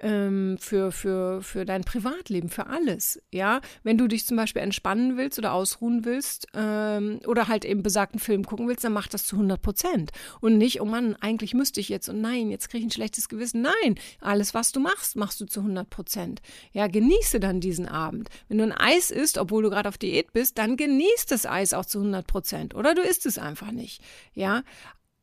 ähm, 0.00 0.58
für, 0.60 0.92
für, 0.92 1.40
für 1.40 1.64
dein 1.64 1.82
Privatleben, 1.82 2.50
für 2.50 2.66
alles, 2.66 3.22
ja. 3.32 3.62
Wenn 3.82 3.96
du 3.96 4.06
dich 4.06 4.26
zum 4.26 4.36
Beispiel 4.36 4.60
entspannen 4.60 5.16
willst 5.16 5.38
oder 5.38 5.54
ausruhen 5.54 6.04
willst 6.04 6.46
ähm, 6.54 7.20
oder 7.26 7.48
halt 7.48 7.64
eben 7.64 7.82
besagten 7.82 8.20
Film 8.20 8.44
gucken 8.44 8.68
willst, 8.68 8.84
dann 8.84 8.92
mach 8.92 9.08
das 9.08 9.24
zu 9.24 9.36
100 9.36 9.62
Prozent 9.62 10.10
und 10.40 10.58
nicht, 10.58 10.82
oh 10.82 10.84
Mann, 10.84 11.16
eigentlich 11.20 11.54
müsste 11.54 11.80
ich 11.80 11.88
jetzt 11.88 12.10
und 12.10 12.20
nein, 12.20 12.50
jetzt 12.50 12.68
kriege 12.68 12.80
ich 12.80 12.88
ein 12.88 12.94
schlechtes 12.94 13.30
Gewissen. 13.30 13.62
Nein, 13.62 13.94
alles, 14.20 14.52
was 14.52 14.72
du 14.72 14.80
machst, 14.80 15.16
machst 15.16 15.40
du 15.40 15.46
zu 15.46 15.60
100 15.60 15.88
Prozent. 15.88 16.42
Ja, 16.72 16.86
genieße 16.86 17.40
dann 17.40 17.60
diesen 17.60 17.88
Abend. 17.88 18.28
Wenn 18.48 18.58
du 18.58 18.64
ein 18.64 18.72
Eis 18.72 19.10
isst, 19.10 19.38
obwohl 19.38 19.62
du 19.62 19.70
gerade 19.70 19.88
auf 19.88 19.96
Diät 19.96 20.34
bist, 20.34 20.58
dann 20.58 20.76
genieß 20.76 21.24
das 21.26 21.46
Eis 21.46 21.72
auch 21.72 21.86
zu 21.86 21.98
100 22.00 22.26
Prozent 22.26 22.74
oder 22.74 22.94
du 22.94 23.00
isst 23.00 23.24
es 23.24 23.38
einfach 23.38 23.72
nicht, 23.72 24.02
ja. 24.34 24.62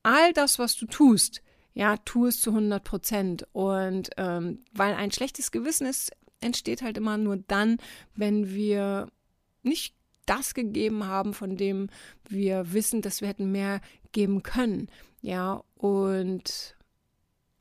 All 0.02 0.34
das, 0.34 0.58
was 0.58 0.76
du 0.76 0.88
tust, 0.88 1.44
ja, 1.74 1.98
tu 1.98 2.26
es 2.26 2.42
zu 2.42 2.52
100 2.52 2.84
Prozent. 2.84 3.48
Und 3.54 4.10
ähm, 4.18 4.60
weil 4.74 4.94
ein 4.94 5.12
schlechtes 5.12 5.52
Gewissen 5.52 5.88
ist, 5.88 6.12
entsteht 6.40 6.82
halt 6.82 6.98
immer 6.98 7.18
nur 7.18 7.38
dann, 7.38 7.78
wenn 8.16 8.54
wir 8.54 9.08
nicht 9.64 9.96
das 10.26 10.54
gegeben 10.54 11.06
haben, 11.06 11.34
von 11.34 11.58
dem 11.58 11.90
wir 12.28 12.74
wissen, 12.74 13.02
dass 13.02 13.22
wir 13.22 13.28
hätten 13.28 13.52
mehr 13.52 13.82
geben 14.12 14.44
können. 14.44 14.88
Ja, 15.22 15.64
und 15.76 16.76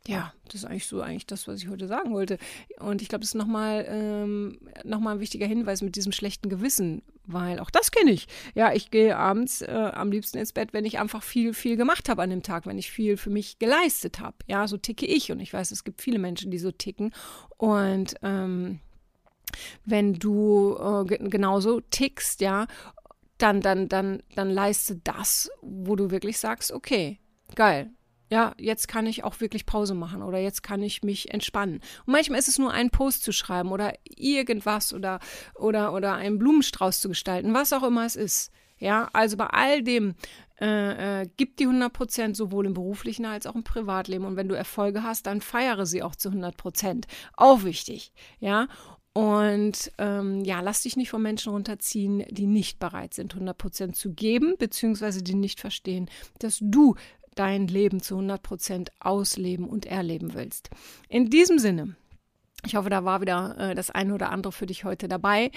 ja, 0.08 0.32
das 0.46 0.54
ist 0.56 0.64
eigentlich 0.64 0.86
so 0.86 1.02
eigentlich 1.02 1.26
das, 1.26 1.46
was 1.46 1.62
ich 1.62 1.68
heute 1.68 1.86
sagen 1.86 2.12
wollte. 2.12 2.38
Und 2.78 3.02
ich 3.02 3.08
glaube, 3.08 3.20
das 3.20 3.30
ist 3.30 3.34
nochmal 3.34 3.86
ähm, 3.88 4.58
noch 4.82 5.04
ein 5.04 5.20
wichtiger 5.20 5.46
Hinweis 5.46 5.82
mit 5.82 5.94
diesem 5.94 6.12
schlechten 6.12 6.48
Gewissen, 6.48 7.02
weil 7.26 7.58
auch 7.60 7.70
das 7.70 7.90
kenne 7.90 8.10
ich. 8.10 8.26
Ja, 8.54 8.72
ich 8.72 8.90
gehe 8.90 9.16
abends 9.16 9.60
äh, 9.60 9.90
am 9.92 10.10
liebsten 10.10 10.38
ins 10.38 10.52
Bett, 10.52 10.72
wenn 10.72 10.86
ich 10.86 10.98
einfach 10.98 11.22
viel, 11.22 11.52
viel 11.52 11.76
gemacht 11.76 12.08
habe 12.08 12.22
an 12.22 12.30
dem 12.30 12.42
Tag, 12.42 12.66
wenn 12.66 12.78
ich 12.78 12.90
viel 12.90 13.18
für 13.18 13.30
mich 13.30 13.58
geleistet 13.58 14.20
habe. 14.20 14.36
Ja, 14.46 14.66
so 14.66 14.78
ticke 14.78 15.06
ich. 15.06 15.30
Und 15.32 15.40
ich 15.40 15.52
weiß, 15.52 15.70
es 15.70 15.84
gibt 15.84 16.00
viele 16.00 16.18
Menschen, 16.18 16.50
die 16.50 16.58
so 16.58 16.72
ticken. 16.72 17.12
Und 17.58 18.14
ähm, 18.22 18.80
wenn 19.84 20.14
du 20.14 20.76
äh, 20.78 21.18
genauso 21.28 21.80
tickst, 21.80 22.40
ja, 22.40 22.66
dann, 23.36 23.60
dann, 23.60 23.88
dann, 23.88 24.22
dann 24.34 24.50
leiste 24.50 24.96
das, 25.04 25.50
wo 25.60 25.94
du 25.94 26.10
wirklich 26.10 26.38
sagst, 26.38 26.72
okay, 26.72 27.18
geil, 27.54 27.90
ja, 28.30 28.54
jetzt 28.58 28.86
kann 28.88 29.06
ich 29.06 29.24
auch 29.24 29.40
wirklich 29.40 29.66
Pause 29.66 29.94
machen 29.94 30.22
oder 30.22 30.38
jetzt 30.38 30.62
kann 30.62 30.82
ich 30.82 31.02
mich 31.02 31.34
entspannen. 31.34 31.80
Und 32.06 32.12
manchmal 32.12 32.38
ist 32.38 32.48
es 32.48 32.58
nur 32.58 32.72
ein 32.72 32.90
Post 32.90 33.24
zu 33.24 33.32
schreiben 33.32 33.72
oder 33.72 33.92
irgendwas 34.04 34.94
oder, 34.94 35.18
oder, 35.54 35.92
oder 35.92 36.14
einen 36.14 36.38
Blumenstrauß 36.38 37.00
zu 37.00 37.08
gestalten, 37.08 37.54
was 37.54 37.72
auch 37.72 37.82
immer 37.82 38.06
es 38.06 38.16
ist. 38.16 38.52
Ja, 38.78 39.10
also 39.12 39.36
bei 39.36 39.46
all 39.48 39.82
dem 39.82 40.14
äh, 40.60 41.22
äh, 41.22 41.28
gib 41.36 41.56
die 41.56 41.64
100 41.64 41.92
Prozent 41.92 42.36
sowohl 42.36 42.66
im 42.66 42.74
beruflichen 42.74 43.26
als 43.26 43.46
auch 43.46 43.54
im 43.54 43.64
Privatleben. 43.64 44.24
Und 44.24 44.36
wenn 44.36 44.48
du 44.48 44.54
Erfolge 44.54 45.02
hast, 45.02 45.26
dann 45.26 45.40
feiere 45.40 45.84
sie 45.84 46.02
auch 46.02 46.14
zu 46.14 46.28
100 46.28 46.56
Prozent. 46.56 47.06
Auch 47.34 47.64
wichtig. 47.64 48.12
Ja, 48.38 48.68
und 49.12 49.90
ähm, 49.98 50.44
ja, 50.44 50.60
lass 50.60 50.82
dich 50.82 50.96
nicht 50.96 51.10
von 51.10 51.20
Menschen 51.20 51.52
runterziehen, 51.52 52.24
die 52.30 52.46
nicht 52.46 52.78
bereit 52.78 53.12
sind, 53.12 53.34
100 53.34 53.58
Prozent 53.58 53.96
zu 53.96 54.12
geben, 54.12 54.54
beziehungsweise 54.56 55.22
die 55.22 55.34
nicht 55.34 55.58
verstehen, 55.58 56.08
dass 56.38 56.58
du 56.60 56.94
dein 57.34 57.66
Leben 57.66 58.00
zu 58.00 58.14
100 58.14 58.42
Prozent 58.42 58.92
ausleben 59.00 59.68
und 59.68 59.86
erleben 59.86 60.34
willst. 60.34 60.70
In 61.08 61.30
diesem 61.30 61.58
Sinne, 61.58 61.96
ich 62.66 62.76
hoffe, 62.76 62.90
da 62.90 63.04
war 63.04 63.20
wieder 63.20 63.56
äh, 63.58 63.74
das 63.74 63.90
eine 63.90 64.14
oder 64.14 64.30
andere 64.30 64.52
für 64.52 64.66
dich 64.66 64.84
heute 64.84 65.08
dabei. 65.08 65.50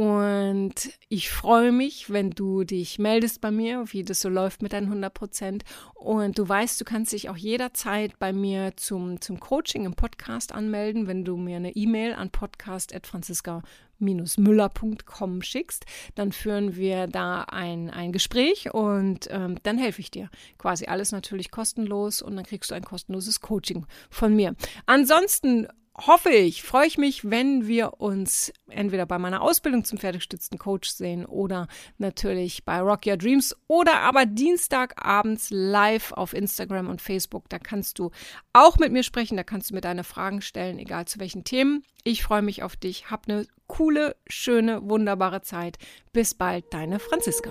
Und 0.00 0.92
ich 1.10 1.28
freue 1.28 1.72
mich, 1.72 2.08
wenn 2.08 2.30
du 2.30 2.64
dich 2.64 2.98
meldest 2.98 3.42
bei 3.42 3.50
mir, 3.50 3.84
wie 3.92 4.02
das 4.02 4.22
so 4.22 4.30
läuft 4.30 4.62
mit 4.62 4.72
deinen 4.72 4.86
100 4.86 5.12
Prozent. 5.12 5.64
Und 5.92 6.38
du 6.38 6.48
weißt, 6.48 6.80
du 6.80 6.86
kannst 6.86 7.12
dich 7.12 7.28
auch 7.28 7.36
jederzeit 7.36 8.18
bei 8.18 8.32
mir 8.32 8.72
zum, 8.78 9.20
zum 9.20 9.38
Coaching 9.40 9.84
im 9.84 9.92
Podcast 9.92 10.52
anmelden, 10.52 11.06
wenn 11.06 11.26
du 11.26 11.36
mir 11.36 11.56
eine 11.56 11.76
E-Mail 11.76 12.14
an 12.14 12.30
podcast.franziska 12.30 13.62
müller.com 13.98 15.42
schickst, 15.42 15.84
dann 16.14 16.32
führen 16.32 16.76
wir 16.76 17.06
da 17.06 17.42
ein, 17.42 17.90
ein 17.90 18.12
Gespräch 18.12 18.72
und 18.72 19.28
ähm, 19.30 19.58
dann 19.64 19.76
helfe 19.76 20.00
ich 20.00 20.10
dir. 20.10 20.30
Quasi 20.56 20.86
alles 20.86 21.12
natürlich 21.12 21.50
kostenlos 21.50 22.22
und 22.22 22.36
dann 22.36 22.46
kriegst 22.46 22.70
du 22.70 22.74
ein 22.74 22.84
kostenloses 22.84 23.42
Coaching 23.42 23.84
von 24.08 24.34
mir. 24.34 24.54
Ansonsten 24.86 25.68
hoffe 26.06 26.30
ich, 26.30 26.62
freue 26.62 26.86
ich 26.86 26.98
mich, 26.98 27.30
wenn 27.30 27.66
wir 27.66 28.00
uns 28.00 28.52
entweder 28.68 29.06
bei 29.06 29.18
meiner 29.18 29.42
Ausbildung 29.42 29.84
zum 29.84 29.98
fertiggestützten 29.98 30.58
Coach 30.58 30.90
sehen 30.90 31.26
oder 31.26 31.68
natürlich 31.98 32.64
bei 32.64 32.80
Rock 32.80 33.06
Your 33.06 33.16
Dreams 33.16 33.56
oder 33.66 34.00
aber 34.00 34.26
Dienstagabends 34.26 35.48
live 35.50 36.12
auf 36.12 36.32
Instagram 36.32 36.88
und 36.88 37.00
Facebook. 37.00 37.48
Da 37.48 37.58
kannst 37.58 37.98
du 37.98 38.10
auch 38.52 38.78
mit 38.78 38.92
mir 38.92 39.02
sprechen, 39.02 39.36
da 39.36 39.44
kannst 39.44 39.70
du 39.70 39.74
mir 39.74 39.80
deine 39.80 40.04
Fragen 40.04 40.40
stellen, 40.40 40.78
egal 40.78 41.06
zu 41.06 41.20
welchen 41.20 41.44
Themen. 41.44 41.84
Ich 42.04 42.22
freue 42.22 42.42
mich 42.42 42.62
auf 42.62 42.76
dich. 42.76 43.10
Hab 43.10 43.28
eine 43.28 43.46
coole, 43.66 44.16
schöne, 44.26 44.88
wunderbare 44.88 45.42
Zeit. 45.42 45.78
Bis 46.12 46.34
bald, 46.34 46.64
deine 46.72 46.98
Franziska. 46.98 47.50